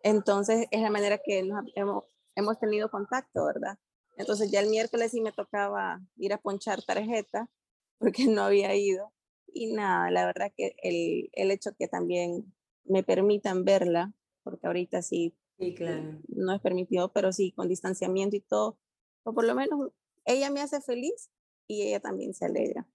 Entonces 0.04 0.68
es 0.72 0.82
la 0.82 0.90
manera 0.90 1.18
que 1.18 1.44
nos 1.44 1.64
hemos, 1.76 2.04
hemos 2.36 2.60
tenido 2.60 2.90
contacto, 2.90 3.46
¿verdad? 3.46 3.78
Entonces 4.18 4.52
ya 4.52 4.60
el 4.60 4.70
miércoles 4.70 5.12
sí 5.12 5.22
me 5.22 5.32
tocaba 5.32 6.02
ir 6.18 6.34
a 6.34 6.38
ponchar 6.38 6.84
tarjeta 6.84 7.50
porque 8.00 8.26
no 8.28 8.44
había 8.44 8.76
ido. 8.76 9.14
Y 9.48 9.74
nada, 9.74 10.10
la 10.10 10.26
verdad 10.26 10.52
que 10.56 10.76
el, 10.82 11.30
el 11.34 11.52
hecho 11.52 11.72
que 11.78 11.88
también 11.88 12.54
me 12.86 13.04
permitan 13.04 13.66
verla, 13.66 14.14
porque 14.44 14.68
ahorita 14.68 15.02
sí, 15.02 15.38
sí 15.60 15.76
claro. 15.76 16.20
no 16.28 16.56
es 16.56 16.62
permitido, 16.62 17.12
pero 17.14 17.32
sí 17.32 17.52
con 17.52 17.68
distanciamiento 17.68 18.36
y 18.36 18.42
todo, 18.42 18.80
o 19.24 19.34
por 19.34 19.46
lo 19.46 19.56
menos 19.56 19.92
ella 20.26 20.50
me 20.50 20.62
hace 20.62 20.82
feliz 20.82 21.30
y 21.68 21.84
ella 21.84 22.00
también 22.00 22.34
se 22.34 22.46
alegra. 22.46 22.88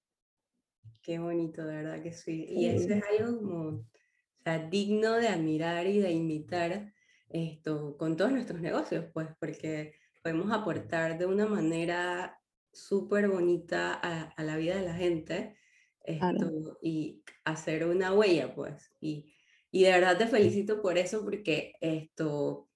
Qué 1.03 1.19
bonito, 1.19 1.65
de 1.65 1.77
verdad 1.77 2.03
que 2.03 2.13
sí. 2.13 2.45
Y 2.49 2.67
eso 2.67 2.93
es 2.93 3.03
algo 3.19 3.39
como, 3.39 3.69
o 3.69 4.43
sea, 4.43 4.59
digno 4.69 5.15
de 5.15 5.29
admirar 5.29 5.87
y 5.87 5.99
de 5.99 6.13
imitar 6.13 6.93
esto, 7.31 7.97
con 7.97 8.17
todos 8.17 8.33
nuestros 8.33 8.61
negocios, 8.61 9.07
pues, 9.13 9.29
porque 9.39 9.95
podemos 10.23 10.51
aportar 10.53 11.19
de 11.19 11.27
una 11.27 11.47
manera 11.47 12.39
súper 12.73 13.29
bonita 13.29 13.95
a, 13.95 14.33
a, 14.37 14.43
la 14.43 14.57
vida 14.57 14.77
de 14.77 14.87
la 14.87 14.95
gente 14.95 15.57
esto, 16.05 16.79
y 16.83 17.23
hacer 17.45 17.87
una 17.87 18.13
huella, 18.13 18.55
pues. 18.55 18.93
Y, 19.01 19.35
y 19.71 19.85
de 19.85 19.93
verdad 19.93 20.17
te 20.17 20.27
felicito 20.27 20.81
por 20.81 20.97
eso, 20.97 21.23
porque 21.23 21.75
esto, 21.81 22.69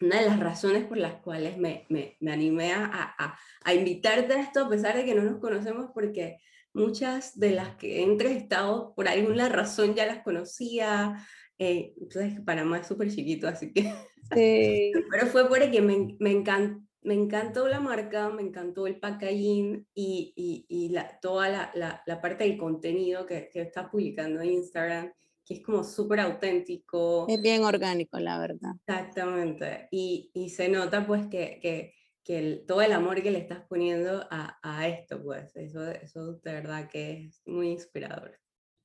una 0.00 0.20
de 0.20 0.26
las 0.26 0.40
razones 0.40 0.84
por 0.84 0.98
las 0.98 1.14
cuales 1.22 1.56
me, 1.56 1.86
me, 1.88 2.16
me 2.20 2.32
animé 2.32 2.72
a, 2.72 2.84
a, 2.92 3.38
a, 3.64 3.74
invitarte 3.74 4.34
a 4.34 4.42
esto, 4.42 4.64
a 4.64 4.68
pesar 4.68 4.96
de 4.96 5.04
que 5.04 5.14
no 5.14 5.22
nos 5.22 5.40
conocemos, 5.40 5.90
porque 5.94 6.38
muchas 6.74 7.38
de 7.38 7.52
las 7.52 7.76
que 7.76 8.00
he 8.00 8.02
entrevistado 8.02 8.94
por 8.94 9.08
alguna 9.08 9.48
razón 9.48 9.94
ya 9.94 10.04
las 10.04 10.22
conocía, 10.22 11.26
Eh, 11.58 11.94
entonces, 12.00 12.40
Panamá 12.40 12.78
es 12.78 12.86
súper 12.86 13.10
chiquito, 13.10 13.48
así 13.48 13.72
que... 13.72 13.92
Sí. 14.34 14.90
Pero 15.08 15.26
fue 15.28 15.48
porque 15.48 15.80
me, 15.80 16.16
me, 16.18 16.32
encantó, 16.32 16.84
me 17.02 17.14
encantó 17.14 17.68
la 17.68 17.78
marca, 17.78 18.28
me 18.28 18.42
encantó 18.42 18.88
el 18.88 18.98
packaging 18.98 19.86
y, 19.94 20.32
y, 20.34 20.66
y 20.68 20.88
la, 20.88 21.20
toda 21.20 21.48
la, 21.48 21.70
la, 21.76 22.02
la, 22.06 22.20
parte 22.20 22.42
del 22.42 22.58
contenido 22.58 23.24
que, 23.24 23.48
que 23.52 23.60
está 23.60 23.88
publicando 23.88 24.40
en 24.40 24.50
Instagram, 24.50 25.12
que 25.44 25.54
es 25.54 25.62
como 25.62 25.84
súper 25.84 26.18
auténtico. 26.18 27.26
Es 27.28 27.40
bien 27.40 27.62
orgánico, 27.62 28.18
la 28.18 28.40
verdad. 28.40 28.72
Exactamente. 28.88 29.86
Y, 29.92 30.32
y 30.34 30.50
se 30.50 30.68
nota 30.68 31.06
pues 31.06 31.28
que, 31.28 31.60
que, 31.62 31.94
que 32.24 32.38
el, 32.38 32.66
todo 32.66 32.82
el 32.82 32.92
amor 32.92 33.22
que 33.22 33.30
le 33.30 33.38
estás 33.38 33.62
poniendo 33.68 34.26
a, 34.28 34.58
a 34.60 34.88
esto, 34.88 35.22
pues 35.22 35.54
eso, 35.54 35.88
eso 35.88 36.32
de 36.42 36.52
verdad 36.52 36.88
que 36.90 37.26
es 37.26 37.42
muy 37.46 37.70
inspirador. 37.70 38.36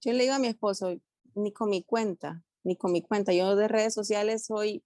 Yo 0.02 0.14
le 0.14 0.22
digo 0.22 0.36
a 0.36 0.40
mi 0.40 0.48
esposo, 0.48 0.96
ni 1.34 1.52
con 1.52 1.72
mi 1.72 1.84
cuenta, 1.84 2.44
ni 2.64 2.76
con 2.76 2.92
mi 2.92 3.02
cuenta. 3.02 3.34
Yo 3.34 3.56
de 3.56 3.68
redes 3.68 3.94
sociales 3.94 4.46
soy, 4.46 4.84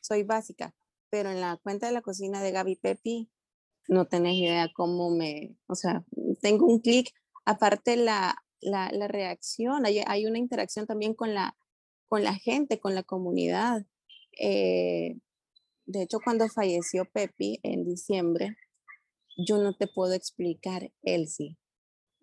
soy 0.00 0.22
básica, 0.22 0.74
pero 1.10 1.30
en 1.30 1.40
la 1.40 1.56
cuenta 1.62 1.86
de 1.86 1.92
la 1.92 2.02
cocina 2.02 2.42
de 2.42 2.52
Gaby 2.52 2.76
Pepi 2.76 3.30
no 3.88 4.06
tenés 4.06 4.34
idea 4.34 4.70
cómo 4.74 5.10
me, 5.10 5.56
o 5.66 5.74
sea, 5.74 6.04
tengo 6.40 6.66
un 6.66 6.80
clic, 6.80 7.12
aparte 7.44 7.96
la, 7.96 8.36
la, 8.60 8.90
la 8.92 9.08
reacción, 9.08 9.86
hay, 9.86 10.00
hay, 10.06 10.26
una 10.26 10.38
interacción 10.38 10.86
también 10.86 11.14
con 11.14 11.34
la, 11.34 11.56
con 12.08 12.24
la 12.24 12.34
gente, 12.34 12.80
con 12.80 12.94
la 12.94 13.02
comunidad. 13.02 13.86
Eh, 14.38 15.18
de 15.86 16.02
hecho, 16.02 16.18
cuando 16.22 16.48
falleció 16.48 17.04
Pepi 17.04 17.60
en 17.62 17.84
diciembre, 17.84 18.56
yo 19.36 19.58
no 19.58 19.74
te 19.74 19.86
puedo 19.86 20.14
explicar, 20.14 20.90
Elsie, 21.02 21.56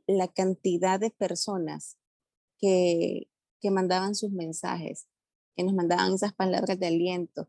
la 0.08 0.28
cantidad 0.28 1.00
de 1.00 1.12
personas 1.12 1.98
que, 2.60 3.28
que 3.64 3.72
mandaban 3.72 4.14
sus 4.14 4.30
mensajes, 4.30 5.08
que 5.56 5.64
nos 5.64 5.74
mandaban 5.74 6.14
esas 6.14 6.34
palabras 6.34 6.78
de 6.78 6.86
aliento. 6.86 7.48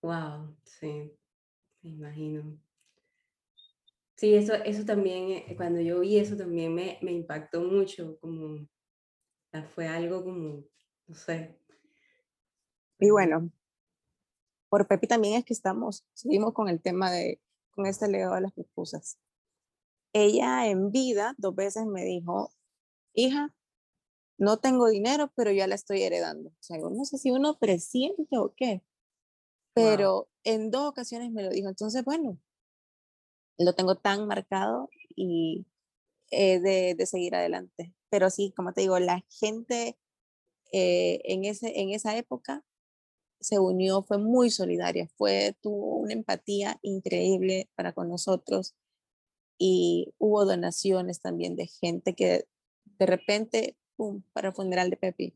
Wow, 0.00 0.56
sí, 0.64 1.12
me 1.82 1.90
imagino. 1.90 2.58
Sí, 4.16 4.34
eso, 4.34 4.54
eso 4.54 4.86
también, 4.86 5.30
eh, 5.30 5.54
cuando 5.58 5.78
yo 5.82 6.00
vi 6.00 6.18
eso 6.18 6.38
también 6.38 6.74
me, 6.74 6.98
me 7.02 7.12
impactó 7.12 7.60
mucho, 7.60 8.18
como, 8.18 8.66
fue 9.74 9.86
algo 9.88 10.24
como, 10.24 10.64
no 11.06 11.14
sé. 11.14 11.60
Y 12.98 13.10
bueno, 13.10 13.50
por 14.70 14.88
Pepi 14.88 15.06
también 15.06 15.34
es 15.34 15.44
que 15.44 15.52
estamos, 15.52 16.06
seguimos 16.14 16.54
con 16.54 16.70
el 16.70 16.80
tema 16.80 17.10
de, 17.10 17.42
con 17.72 17.84
este 17.84 18.08
legado 18.08 18.36
de 18.36 18.40
las 18.40 18.54
pupusas 18.54 19.18
ella 20.12 20.68
en 20.68 20.90
vida 20.90 21.34
dos 21.38 21.54
veces 21.54 21.86
me 21.86 22.04
dijo, 22.04 22.52
hija, 23.14 23.54
no 24.38 24.58
tengo 24.58 24.88
dinero, 24.88 25.32
pero 25.34 25.50
ya 25.52 25.66
la 25.66 25.74
estoy 25.74 26.02
heredando. 26.02 26.50
O 26.50 26.62
sea, 26.62 26.78
no 26.78 27.04
sé 27.04 27.18
si 27.18 27.30
uno 27.30 27.58
presiente 27.58 28.38
o 28.38 28.54
qué, 28.54 28.82
pero 29.74 30.28
en 30.44 30.70
dos 30.70 30.88
ocasiones 30.88 31.30
me 31.32 31.42
lo 31.42 31.50
dijo. 31.50 31.68
Entonces, 31.68 32.04
bueno, 32.04 32.38
lo 33.58 33.74
tengo 33.74 33.96
tan 33.96 34.26
marcado 34.26 34.90
y 35.14 35.66
de, 36.30 36.94
de, 36.96 37.06
seguir 37.06 37.34
adelante. 37.34 37.94
Pero 38.10 38.30
sí, 38.30 38.52
como 38.56 38.72
te 38.72 38.82
digo, 38.82 38.98
la 38.98 39.24
gente 39.40 39.98
eh, 40.72 41.20
en, 41.24 41.44
ese, 41.44 41.80
en 41.80 41.90
esa 41.90 42.16
época 42.16 42.64
se 43.40 43.58
unió, 43.58 44.02
fue 44.02 44.18
muy 44.18 44.50
solidaria, 44.50 45.08
fue, 45.16 45.56
tuvo 45.60 45.96
una 45.96 46.14
empatía 46.14 46.78
increíble 46.82 47.70
para 47.76 47.92
con 47.92 48.08
nosotros 48.08 48.74
y 49.58 50.14
hubo 50.18 50.44
donaciones 50.44 51.20
también 51.20 51.56
de 51.56 51.66
gente 51.66 52.14
que 52.14 52.46
de 52.98 53.06
repente, 53.06 53.76
pum, 53.96 54.22
para 54.32 54.48
el 54.48 54.54
funeral 54.54 54.90
de 54.90 54.96
Pepi. 54.96 55.34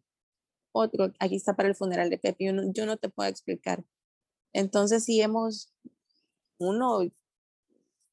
Otro, 0.73 1.13
aquí 1.19 1.37
está 1.37 1.57
para 1.57 1.69
el 1.69 1.75
funeral 1.75 2.11
de 2.11 2.19
Pepi. 2.19 2.47
Yo 2.47 2.87
no, 2.87 2.97
te 2.97 3.09
puedo 3.09 3.29
explicar. 3.29 3.85
Entonces, 4.53 5.05
sí 5.05 5.21
hemos, 5.21 5.73
uno, 6.59 7.01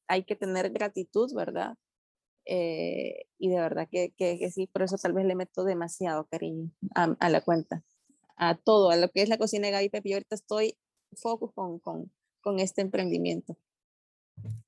hay 0.08 0.24
que 0.24 0.36
tener 0.36 0.70
gratitud, 0.70 1.32
¿verdad? 1.34 1.76
Eh, 2.46 3.26
y 3.38 3.50
de 3.50 3.60
verdad 3.60 3.88
que, 3.90 4.12
que, 4.16 4.50
sí, 4.50 4.66
por 4.66 4.82
eso 4.82 4.96
tal 4.96 5.12
vez 5.12 5.26
le 5.26 5.34
meto 5.34 5.64
demasiado 5.64 6.26
cariño 6.26 6.70
a, 6.94 7.16
a, 7.20 7.30
la 7.30 7.42
cuenta, 7.42 7.84
a 8.36 8.56
todo, 8.56 8.90
a 8.90 8.96
lo 8.96 9.10
que 9.10 9.22
es 9.22 9.28
la 9.28 9.38
cocina 9.38 9.66
de 9.66 9.72
Gaby 9.72 9.88
Pepi. 9.90 10.12
ahorita 10.14 10.34
estoy 10.34 10.78
focus 11.16 11.52
con, 11.54 11.78
con, 11.78 12.10
con 12.40 12.58
este 12.58 12.80
emprendimiento. 12.80 13.56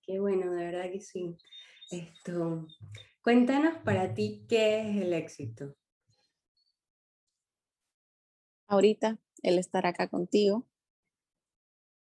Qué 0.02 0.18
bueno, 0.18 0.52
de 0.52 0.64
verdad 0.64 0.90
que 0.90 1.00
sí. 1.00 1.36
Esto, 1.90 2.66
cuéntanos 3.22 3.78
para 3.84 4.14
ti 4.14 4.44
qué 4.48 4.80
es 4.80 4.96
el 4.96 5.12
éxito. 5.12 5.74
Ahorita, 8.68 9.18
el 9.42 9.58
estar 9.58 9.86
acá 9.86 10.08
contigo, 10.08 10.66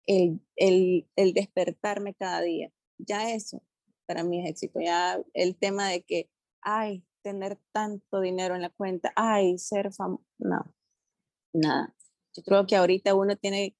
el, 0.06 0.42
el, 0.56 1.08
el 1.16 1.34
despertarme 1.34 2.14
cada 2.14 2.42
día, 2.42 2.72
ya 2.98 3.34
eso 3.34 3.64
para 4.10 4.24
mí 4.24 4.44
es 4.44 4.50
éxito. 4.50 4.80
Ya 4.82 5.22
el 5.36 5.56
tema 5.56 5.88
de 5.88 6.02
que, 6.02 6.32
ay, 6.62 7.04
tener 7.22 7.60
tanto 7.72 8.22
dinero 8.22 8.56
en 8.56 8.64
la 8.64 8.72
cuenta, 8.72 9.14
ay, 9.16 9.60
ser 9.60 9.94
famoso, 9.94 10.26
no, 10.40 10.74
nada. 11.54 11.96
Yo 12.36 12.42
creo 12.42 12.66
que 12.66 12.76
ahorita 12.76 13.14
uno 13.14 13.36
tiene 13.38 13.78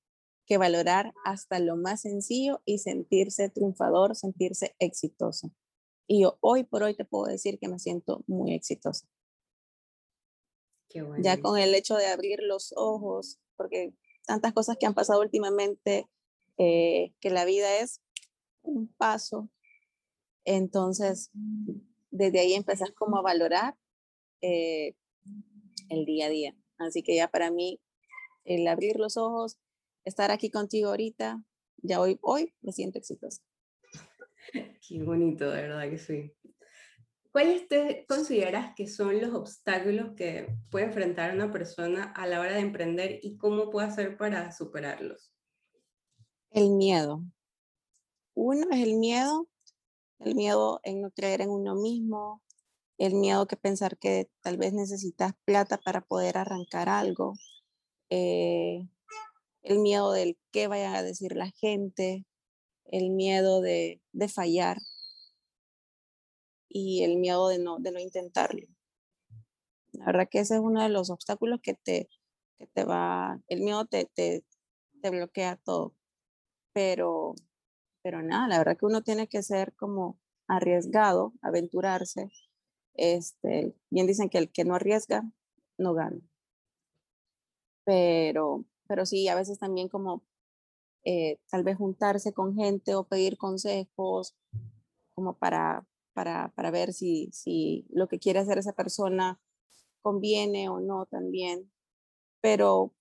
que 0.50 0.58
valorar 0.58 1.14
hasta 1.24 1.60
lo 1.60 1.78
más 1.78 2.02
sencillo 2.02 2.62
y 2.66 2.80
sentirse 2.80 3.50
triunfador, 3.50 4.16
sentirse 4.16 4.76
exitoso. 4.80 5.52
Y 6.08 6.24
yo 6.24 6.40
hoy 6.42 6.64
por 6.64 6.82
hoy 6.82 6.96
te 6.96 7.06
puedo 7.06 7.32
decir 7.32 7.60
que 7.60 7.68
me 7.68 7.78
siento 7.78 8.24
muy 8.26 8.56
exitosa. 8.56 9.08
Ya 11.22 11.40
con 11.40 11.60
el 11.60 11.76
hecho 11.76 11.98
de 11.98 12.08
abrir 12.08 12.40
los 12.42 12.74
ojos, 12.76 13.40
porque 13.58 13.94
tantas 14.26 14.54
cosas 14.54 14.78
que 14.80 14.88
han 14.88 14.96
pasado 14.96 15.22
últimamente, 15.22 16.10
eh, 16.58 17.14
que 17.20 17.30
la 17.30 17.46
vida 17.46 17.78
es 17.78 18.02
un 18.64 18.88
paso. 18.98 19.52
Entonces, 20.46 21.30
desde 22.10 22.40
ahí 22.40 22.54
empezás 22.56 22.90
como 22.98 23.18
a 23.18 23.22
valorar 23.22 23.78
eh, 24.42 24.96
el 25.90 26.06
día 26.06 26.26
a 26.26 26.30
día. 26.30 26.56
Así 26.80 27.04
que 27.04 27.16
ya 27.16 27.28
para 27.28 27.52
mí, 27.52 27.80
el 28.46 28.68
abrir 28.68 28.96
los 28.96 29.16
ojos, 29.16 29.60
estar 30.04 30.32
aquí 30.32 30.50
contigo 30.50 30.90
ahorita, 30.90 31.44
ya 31.78 32.00
hoy, 32.00 32.20
hoy 32.22 32.54
me 32.62 32.72
siento 32.72 32.98
exitosa. 32.98 33.42
Qué 34.88 35.04
bonito, 35.04 35.50
de 35.50 35.62
verdad 35.62 35.90
que 35.90 35.98
sí. 35.98 36.34
¿Cuáles 37.32 37.68
te 37.68 38.06
consideras 38.08 38.74
que 38.76 38.88
son 38.88 39.22
los 39.22 39.36
obstáculos 39.36 40.14
que 40.16 40.58
puede 40.72 40.86
enfrentar 40.86 41.36
una 41.36 41.52
persona 41.52 42.12
a 42.16 42.26
la 42.26 42.40
hora 42.40 42.54
de 42.54 42.62
emprender 42.62 43.20
y 43.22 43.38
cómo 43.38 43.70
puede 43.70 43.88
hacer 43.88 44.18
para 44.18 44.52
superarlos? 44.52 45.32
El 46.50 46.72
miedo. 46.72 47.24
Uno 48.34 48.68
es 48.72 48.82
el 48.82 48.96
miedo, 48.96 49.48
el 50.20 50.34
miedo 50.34 50.80
en 50.84 51.02
no 51.02 51.12
creer 51.12 51.42
en 51.42 51.52
uno 51.52 51.76
mismo, 51.76 52.42
el 52.98 53.14
miedo 53.14 53.46
que 53.46 53.58
pensar 53.58 53.98
que 53.98 54.30
tal 54.42 54.58
vez 54.58 54.74
necesitas 54.74 55.34
plata 55.46 55.78
para 55.78 56.02
poder 56.02 56.38
arrancar 56.38 56.90
algo, 56.90 57.34
eh, 58.10 58.88
el 59.64 59.80
miedo 59.80 60.12
del 60.12 60.38
qué 60.52 60.68
vaya 60.68 60.96
a 60.96 61.04
decir 61.04 61.36
la 61.36 61.52
gente, 61.52 62.26
el 62.86 63.10
miedo 63.12 63.62
de, 63.62 64.02
fallar 64.34 64.78
y 66.68 67.04
el 67.04 67.18
miedo 67.18 67.50
de 67.50 67.60
no, 67.60 67.80
de 67.80 67.92
no 67.92 68.00
intentarlo. 68.00 68.68
La 69.92 70.06
verdad 70.06 70.28
que 70.30 70.40
ese 70.40 70.56
es 70.56 70.62
uno 70.62 70.82
de 70.84 70.90
los 70.90 71.10
obstáculos 71.10 71.60
que 71.62 71.74
te, 71.74 72.10
te 72.74 72.84
va, 72.86 73.42
el 73.48 73.62
miedo 73.62 73.86
te, 73.86 74.06
te, 74.06 74.44
te 75.02 75.10
bloquea 75.10 75.58
todo. 75.58 75.96
Pero, 76.74 77.36
pero 78.04 78.22
nada, 78.22 78.48
la 78.48 78.58
verdad 78.60 78.78
que 78.78 78.86
uno 78.86 79.02
tiene 79.04 79.28
que 79.28 79.44
ser 79.44 79.74
como 79.76 80.20
arriesgado, 80.48 81.34
aventurarse. 81.42 82.30
Este, 82.96 83.76
bien 83.90 84.08
dicen 84.08 84.30
que 84.30 84.40
el 84.40 84.52
que 84.52 84.66
no 84.66 84.76
arriesga, 84.76 85.24
no 85.78 85.94
gana. 85.94 86.20
Pero, 87.86 88.66
pero 88.90 89.06
sí, 89.06 89.28
a 89.28 89.36
veces 89.36 89.60
también 89.60 89.88
como 89.88 90.24
eh, 91.06 91.38
tal 91.52 91.64
vez 91.64 91.78
juntarse 91.78 92.34
con 92.34 92.56
gente 92.56 92.96
o 92.96 93.08
pedir 93.08 93.38
consejos 93.38 94.36
como 95.14 95.38
para, 95.38 95.88
para, 96.14 96.52
para 96.56 96.72
ver 96.72 96.92
si, 96.92 97.30
si 97.32 97.86
lo 97.92 98.08
que 98.08 98.18
quiere 98.18 98.40
hacer 98.40 98.58
esa 98.58 98.74
persona 98.74 99.40
conviene 100.02 100.70
o 100.70 100.80
no 100.80 101.06
también. 101.06 101.72
Pero 102.42 102.96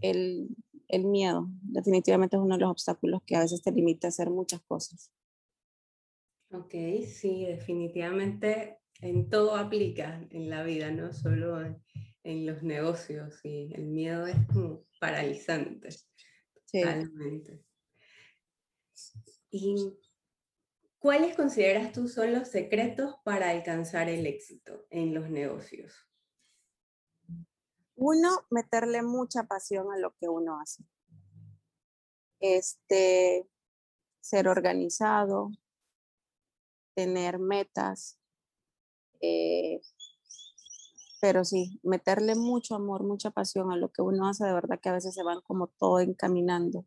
el, 0.00 0.48
el 0.88 1.04
miedo 1.04 1.48
definitivamente 1.60 2.36
es 2.36 2.42
uno 2.42 2.54
de 2.54 2.62
los 2.62 2.70
obstáculos 2.70 3.20
que 3.26 3.36
a 3.36 3.40
veces 3.40 3.62
te 3.62 3.72
limita 3.72 4.06
a 4.06 4.08
hacer 4.08 4.30
muchas 4.30 4.62
cosas. 4.62 5.12
Ok, 6.50 6.72
sí, 7.06 7.44
definitivamente 7.44 8.78
en 9.02 9.28
todo 9.28 9.56
aplica 9.56 10.26
en 10.30 10.48
la 10.48 10.62
vida, 10.62 10.90
no 10.90 11.12
solo 11.12 11.60
en 12.26 12.44
los 12.44 12.62
negocios 12.62 13.40
y 13.44 13.72
el 13.74 13.86
miedo 13.86 14.26
es 14.26 14.36
como 14.52 14.84
paralizante. 15.00 15.90
Totalmente. 16.70 17.64
¿Y 19.50 19.76
¿cuáles 20.98 21.36
consideras 21.36 21.92
tú 21.92 22.08
son 22.08 22.32
los 22.32 22.48
secretos 22.48 23.14
para 23.24 23.50
alcanzar 23.50 24.08
el 24.08 24.26
éxito 24.26 24.86
en 24.90 25.14
los 25.14 25.30
negocios? 25.30 25.94
Uno, 27.94 28.46
meterle 28.50 29.02
mucha 29.02 29.44
pasión 29.44 29.92
a 29.92 29.98
lo 29.98 30.14
que 30.16 30.28
uno 30.28 30.60
hace. 30.60 30.84
Este, 32.40 33.48
ser 34.20 34.48
organizado, 34.48 35.50
tener 36.94 37.38
metas, 37.38 38.18
eh, 39.20 39.80
pero 41.26 41.44
sí, 41.44 41.80
meterle 41.82 42.36
mucho 42.36 42.76
amor, 42.76 43.02
mucha 43.02 43.32
pasión 43.32 43.72
a 43.72 43.76
lo 43.76 43.90
que 43.90 44.00
uno 44.00 44.28
hace, 44.28 44.44
de 44.44 44.52
verdad 44.52 44.78
que 44.80 44.90
a 44.90 44.92
veces 44.92 45.12
se 45.12 45.24
van 45.24 45.40
como 45.40 45.66
todo 45.66 45.98
encaminando. 45.98 46.86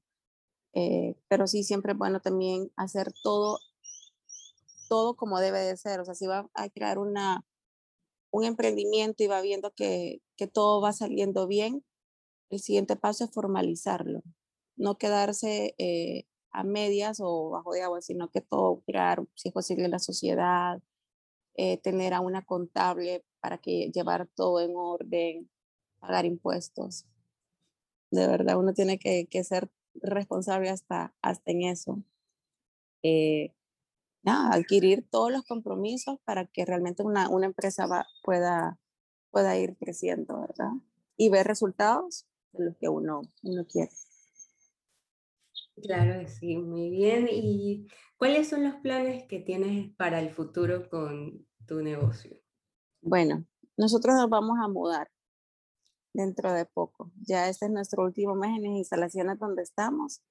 Eh, 0.73 1.17
pero 1.27 1.45
sí, 1.45 1.63
siempre 1.65 1.93
bueno 1.93 2.21
también 2.21 2.71
hacer 2.77 3.11
todo, 3.21 3.59
todo 4.87 5.17
como 5.17 5.41
debe 5.41 5.59
de 5.59 5.75
ser. 5.75 5.99
O 5.99 6.05
sea, 6.05 6.15
si 6.15 6.25
va 6.25 6.49
a 6.53 6.69
crear 6.69 6.99
una, 6.99 7.45
un 8.31 8.45
emprendimiento 8.45 9.25
y 9.25 9.27
va 9.27 9.41
viendo 9.41 9.73
que, 9.75 10.21
que 10.37 10.47
todo 10.47 10.79
va 10.79 10.93
saliendo 10.93 11.45
bien, 11.45 11.83
el 12.49 12.61
siguiente 12.61 12.95
paso 12.95 13.25
es 13.25 13.31
formalizarlo, 13.31 14.21
no 14.77 14.97
quedarse 14.97 15.75
eh, 15.79 16.27
a 16.51 16.63
medias 16.63 17.19
o 17.21 17.49
bajo 17.49 17.73
de 17.73 17.81
agua, 17.81 18.01
sino 18.01 18.29
que 18.31 18.39
todo 18.39 18.83
crear, 18.85 19.21
si 19.35 19.49
es 19.49 19.53
posible, 19.53 19.89
la 19.89 19.99
sociedad, 19.99 20.81
eh, 21.61 21.77
tener 21.77 22.13
a 22.13 22.21
una 22.21 22.45
contable 22.45 23.25
para 23.41 23.57
que 23.57 23.91
llevar 23.93 24.29
todo 24.33 24.61
en 24.61 24.77
orden, 24.77 25.49
pagar 25.99 26.23
impuestos. 26.25 27.05
De 28.11 28.25
verdad, 28.27 28.57
uno 28.57 28.73
tiene 28.73 28.97
que, 28.97 29.27
que 29.27 29.43
ser 29.43 29.69
responsable 29.93 30.69
hasta, 30.69 31.13
hasta 31.21 31.51
en 31.51 31.63
eso. 31.63 32.01
Eh, 33.03 33.53
nada, 34.23 34.53
adquirir 34.53 35.05
todos 35.09 35.33
los 35.33 35.43
compromisos 35.43 36.17
para 36.23 36.45
que 36.45 36.63
realmente 36.65 37.03
una, 37.03 37.27
una 37.27 37.47
empresa 37.47 37.87
va, 37.87 38.07
pueda, 38.23 38.79
pueda 39.29 39.57
ir 39.57 39.75
creciendo, 39.75 40.39
¿verdad? 40.39 40.71
Y 41.17 41.27
ver 41.27 41.45
resultados 41.45 42.25
de 42.53 42.67
los 42.67 42.77
que 42.77 42.87
uno, 42.87 43.23
uno 43.43 43.65
quiere. 43.67 43.91
Claro, 45.83 46.25
sí, 46.25 46.57
muy 46.57 46.89
bien. 46.89 47.27
¿Y 47.29 47.87
cuáles 48.15 48.47
son 48.47 48.63
los 48.63 48.75
planes 48.75 49.25
que 49.25 49.39
tienes 49.39 49.93
para 49.95 50.21
el 50.21 50.29
futuro 50.29 50.89
con 50.89 51.48
tu 51.69 51.81
negocio? 51.81 52.35
Bueno, 53.01 53.45
nosotros 53.77 54.15
nos 54.15 54.29
vamos 54.29 54.57
a 54.61 54.67
mudar 54.67 55.09
dentro 56.13 56.51
de 56.51 56.65
poco. 56.65 57.11
Ya 57.21 57.47
este 57.47 57.67
es 57.67 57.71
nuestro 57.71 58.03
último 58.03 58.35
mes 58.35 58.57
en 58.57 58.63
las 58.63 58.73
instalaciones 58.73 59.37
donde 59.39 59.61
estamos. 59.61 60.21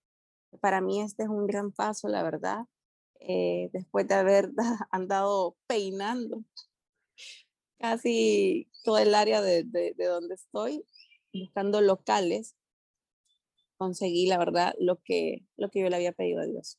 Para 0.61 0.81
mí 0.81 1.01
este 1.01 1.23
es 1.23 1.29
un 1.29 1.47
gran 1.47 1.71
paso, 1.73 2.09
la 2.09 2.23
verdad. 2.25 2.67
Eh, 3.21 3.71
después 3.73 4.07
de 4.09 4.15
haber 4.15 4.51
andado 4.91 5.57
peinando 5.67 6.45
casi 7.79 8.69
todo 8.85 8.99
el 8.99 9.15
área 9.15 9.41
de, 9.41 9.63
de, 9.63 9.95
de 9.97 10.05
donde 10.07 10.35
estoy, 10.35 10.85
buscando 11.33 11.81
locales 11.81 12.57
conseguí, 13.77 14.27
la 14.27 14.39
verdad, 14.39 14.75
lo 14.81 15.01
que, 15.03 15.47
lo 15.57 15.71
que 15.71 15.81
yo 15.81 15.89
le 15.89 15.95
había 15.95 16.13
pedido 16.13 16.41
a 16.41 16.47
Dios. 16.47 16.79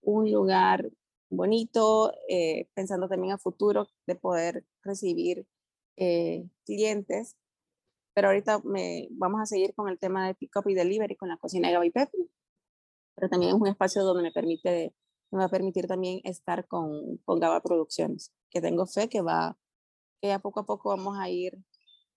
Un 0.00 0.32
lugar 0.32 0.90
bonito, 1.30 2.12
eh, 2.28 2.68
pensando 2.74 3.08
también 3.08 3.32
a 3.32 3.38
futuro 3.38 3.88
de 4.06 4.16
poder 4.16 4.64
recibir 4.82 5.46
eh, 5.96 6.48
clientes. 6.64 7.36
Pero 8.14 8.28
ahorita 8.28 8.60
me, 8.64 9.08
vamos 9.12 9.40
a 9.40 9.46
seguir 9.46 9.74
con 9.74 9.88
el 9.88 9.98
tema 9.98 10.26
de 10.26 10.34
pick-up 10.34 10.68
y 10.68 10.74
delivery 10.74 11.16
con 11.16 11.28
la 11.28 11.36
cocina 11.36 11.68
de 11.68 11.74
Gaby 11.74 11.90
Pepe. 11.90 12.18
Pero 13.14 13.28
también 13.28 13.54
es 13.54 13.60
un 13.60 13.68
espacio 13.68 14.02
donde 14.04 14.22
me, 14.22 14.32
permite, 14.32 14.94
me 15.30 15.38
va 15.38 15.44
a 15.44 15.50
permitir 15.50 15.86
también 15.86 16.20
estar 16.24 16.66
con, 16.68 17.18
con 17.24 17.40
Gaba 17.40 17.60
Producciones, 17.60 18.32
que 18.50 18.60
tengo 18.60 18.86
fe 18.86 19.08
que 19.08 19.22
va, 19.22 19.58
que 20.20 20.32
a 20.32 20.38
poco 20.38 20.60
a 20.60 20.66
poco 20.66 20.90
vamos 20.90 21.18
a 21.18 21.28
ir 21.28 21.58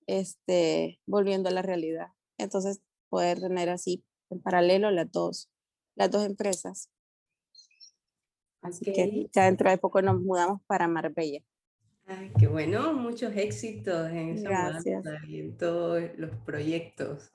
este, 0.07 0.99
volviendo 1.05 1.49
a 1.49 1.53
la 1.53 1.61
realidad. 1.61 2.07
Entonces, 2.37 2.81
poder 3.09 3.39
tener 3.39 3.69
así 3.69 4.03
en 4.29 4.41
paralelo 4.41 4.91
las 4.91 5.11
dos, 5.11 5.49
las 5.95 6.09
dos 6.09 6.25
empresas. 6.25 6.89
Así 8.61 8.85
que 8.85 9.27
ya 9.33 9.45
dentro 9.45 9.69
de 9.69 9.77
poco 9.77 10.01
nos 10.01 10.19
mudamos 10.19 10.61
para 10.67 10.87
Marbella. 10.87 11.41
Ay, 12.05 12.31
qué 12.37 12.47
bueno, 12.47 12.93
muchos 12.93 13.35
éxitos 13.35 14.09
en 14.11 14.37
esa 14.37 14.79
y 15.27 15.39
en 15.39 15.57
todos 15.57 16.01
los 16.17 16.35
proyectos. 16.45 17.31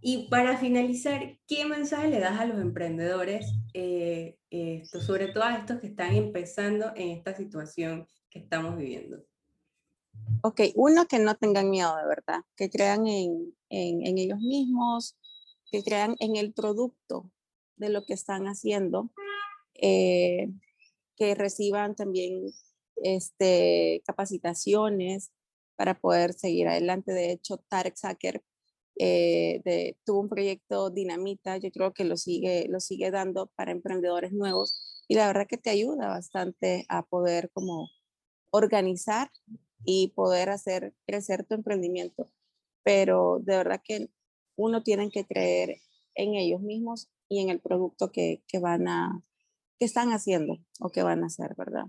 Y 0.00 0.28
para 0.28 0.56
finalizar, 0.56 1.38
¿qué 1.46 1.64
mensaje 1.64 2.08
le 2.08 2.20
das 2.20 2.38
a 2.38 2.44
los 2.44 2.60
emprendedores, 2.60 3.52
eh, 3.74 4.38
esto, 4.50 5.00
sobre 5.00 5.28
todo 5.28 5.44
a 5.44 5.56
estos 5.56 5.80
que 5.80 5.88
están 5.88 6.14
empezando 6.14 6.92
en 6.94 7.10
esta 7.10 7.34
situación 7.34 8.06
que 8.30 8.38
estamos 8.38 8.76
viviendo? 8.76 9.24
Ok, 10.42 10.60
uno, 10.76 11.06
que 11.06 11.18
no 11.18 11.34
tengan 11.34 11.70
miedo 11.70 11.96
de 11.96 12.06
verdad, 12.06 12.42
que 12.54 12.70
crean 12.70 13.06
en, 13.06 13.54
en, 13.70 14.18
ellos 14.18 14.38
mismos, 14.38 15.16
que 15.70 15.82
crean 15.82 16.14
en 16.20 16.36
el 16.36 16.52
producto 16.52 17.30
de 17.76 17.88
lo 17.88 18.04
que 18.04 18.14
están 18.14 18.46
haciendo, 18.46 19.10
eh, 19.78 20.48
que 21.16 21.34
reciban 21.34 21.94
también 21.94 22.46
este, 23.02 24.02
capacitaciones 24.06 25.32
para 25.76 25.98
poder 25.98 26.32
seguir 26.32 26.68
adelante. 26.68 27.12
De 27.12 27.32
hecho, 27.32 27.58
Tarek 27.68 27.96
Sacker 27.96 28.42
eh, 28.98 29.94
tuvo 30.04 30.20
un 30.20 30.28
proyecto 30.28 30.90
Dinamita, 30.90 31.56
yo 31.58 31.70
creo 31.70 31.92
que 31.92 32.04
lo 32.04 32.16
sigue, 32.16 32.66
lo 32.68 32.80
sigue 32.80 33.10
dando 33.10 33.46
para 33.54 33.70
emprendedores 33.70 34.32
nuevos 34.32 35.04
y 35.06 35.14
la 35.14 35.28
verdad 35.28 35.46
que 35.48 35.56
te 35.56 35.70
ayuda 35.70 36.08
bastante 36.08 36.84
a 36.88 37.04
poder 37.04 37.50
como 37.52 37.88
organizar 38.50 39.30
y 39.84 40.08
poder 40.08 40.50
hacer 40.50 40.94
crecer 41.06 41.44
tu 41.44 41.54
emprendimiento. 41.54 42.28
Pero 42.82 43.38
de 43.40 43.56
verdad 43.56 43.80
que 43.84 44.10
uno 44.56 44.82
tiene 44.82 45.10
que 45.10 45.24
creer 45.24 45.76
en 46.14 46.34
ellos 46.34 46.60
mismos 46.60 47.08
y 47.28 47.40
en 47.40 47.50
el 47.50 47.60
producto 47.60 48.10
que, 48.10 48.42
que 48.48 48.58
van 48.58 48.88
a, 48.88 49.22
que 49.78 49.84
están 49.84 50.10
haciendo 50.10 50.58
o 50.80 50.90
que 50.90 51.02
van 51.02 51.22
a 51.22 51.26
hacer, 51.26 51.54
¿verdad? 51.56 51.84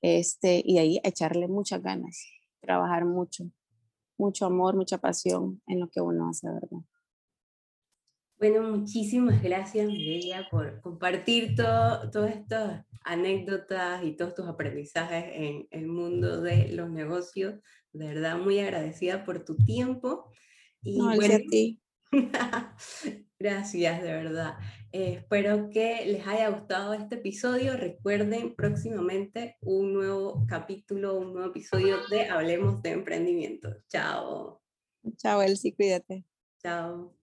Este, 0.00 0.62
y 0.64 0.78
ahí 0.78 1.00
echarle 1.04 1.48
muchas 1.48 1.82
ganas, 1.82 2.24
trabajar 2.60 3.04
mucho, 3.04 3.44
mucho 4.16 4.46
amor, 4.46 4.76
mucha 4.76 4.98
pasión 4.98 5.62
en 5.66 5.80
lo 5.80 5.88
que 5.88 6.00
uno 6.00 6.28
hace, 6.28 6.48
¿verdad? 6.48 6.78
Bueno, 8.38 8.62
muchísimas 8.62 9.42
gracias, 9.42 9.88
Mireia, 9.88 10.46
por 10.48 10.80
compartir 10.80 11.56
todo, 11.56 12.08
todas 12.10 12.36
estas 12.36 12.86
anécdotas 13.04 14.04
y 14.04 14.12
todos 14.12 14.34
tus 14.34 14.46
aprendizajes 14.46 15.24
en 15.32 15.66
el 15.72 15.88
mundo 15.88 16.40
de 16.40 16.68
los 16.68 16.88
negocios. 16.88 17.54
De 17.92 18.06
verdad, 18.06 18.38
muy 18.38 18.60
agradecida 18.60 19.24
por 19.24 19.44
tu 19.44 19.56
tiempo. 19.56 20.30
Y 20.82 20.98
no, 20.98 21.16
bueno, 21.16 21.34
a 21.34 21.38
ti. 21.50 21.82
gracias, 23.38 24.02
de 24.02 24.12
verdad. 24.12 24.58
Eh, 24.92 25.14
espero 25.18 25.70
que 25.70 26.04
les 26.06 26.26
haya 26.26 26.48
gustado 26.48 26.94
este 26.94 27.16
episodio. 27.16 27.76
Recuerden 27.76 28.54
próximamente 28.54 29.56
un 29.60 29.92
nuevo 29.92 30.44
capítulo, 30.48 31.18
un 31.18 31.34
nuevo 31.34 31.48
episodio 31.48 31.98
de 32.08 32.26
Hablemos 32.26 32.82
de 32.82 32.90
Emprendimiento. 32.90 33.76
Chao. 33.88 34.62
Chao, 35.16 35.42
Elsie, 35.42 35.74
cuídate. 35.74 36.24
Chao. 36.62 37.14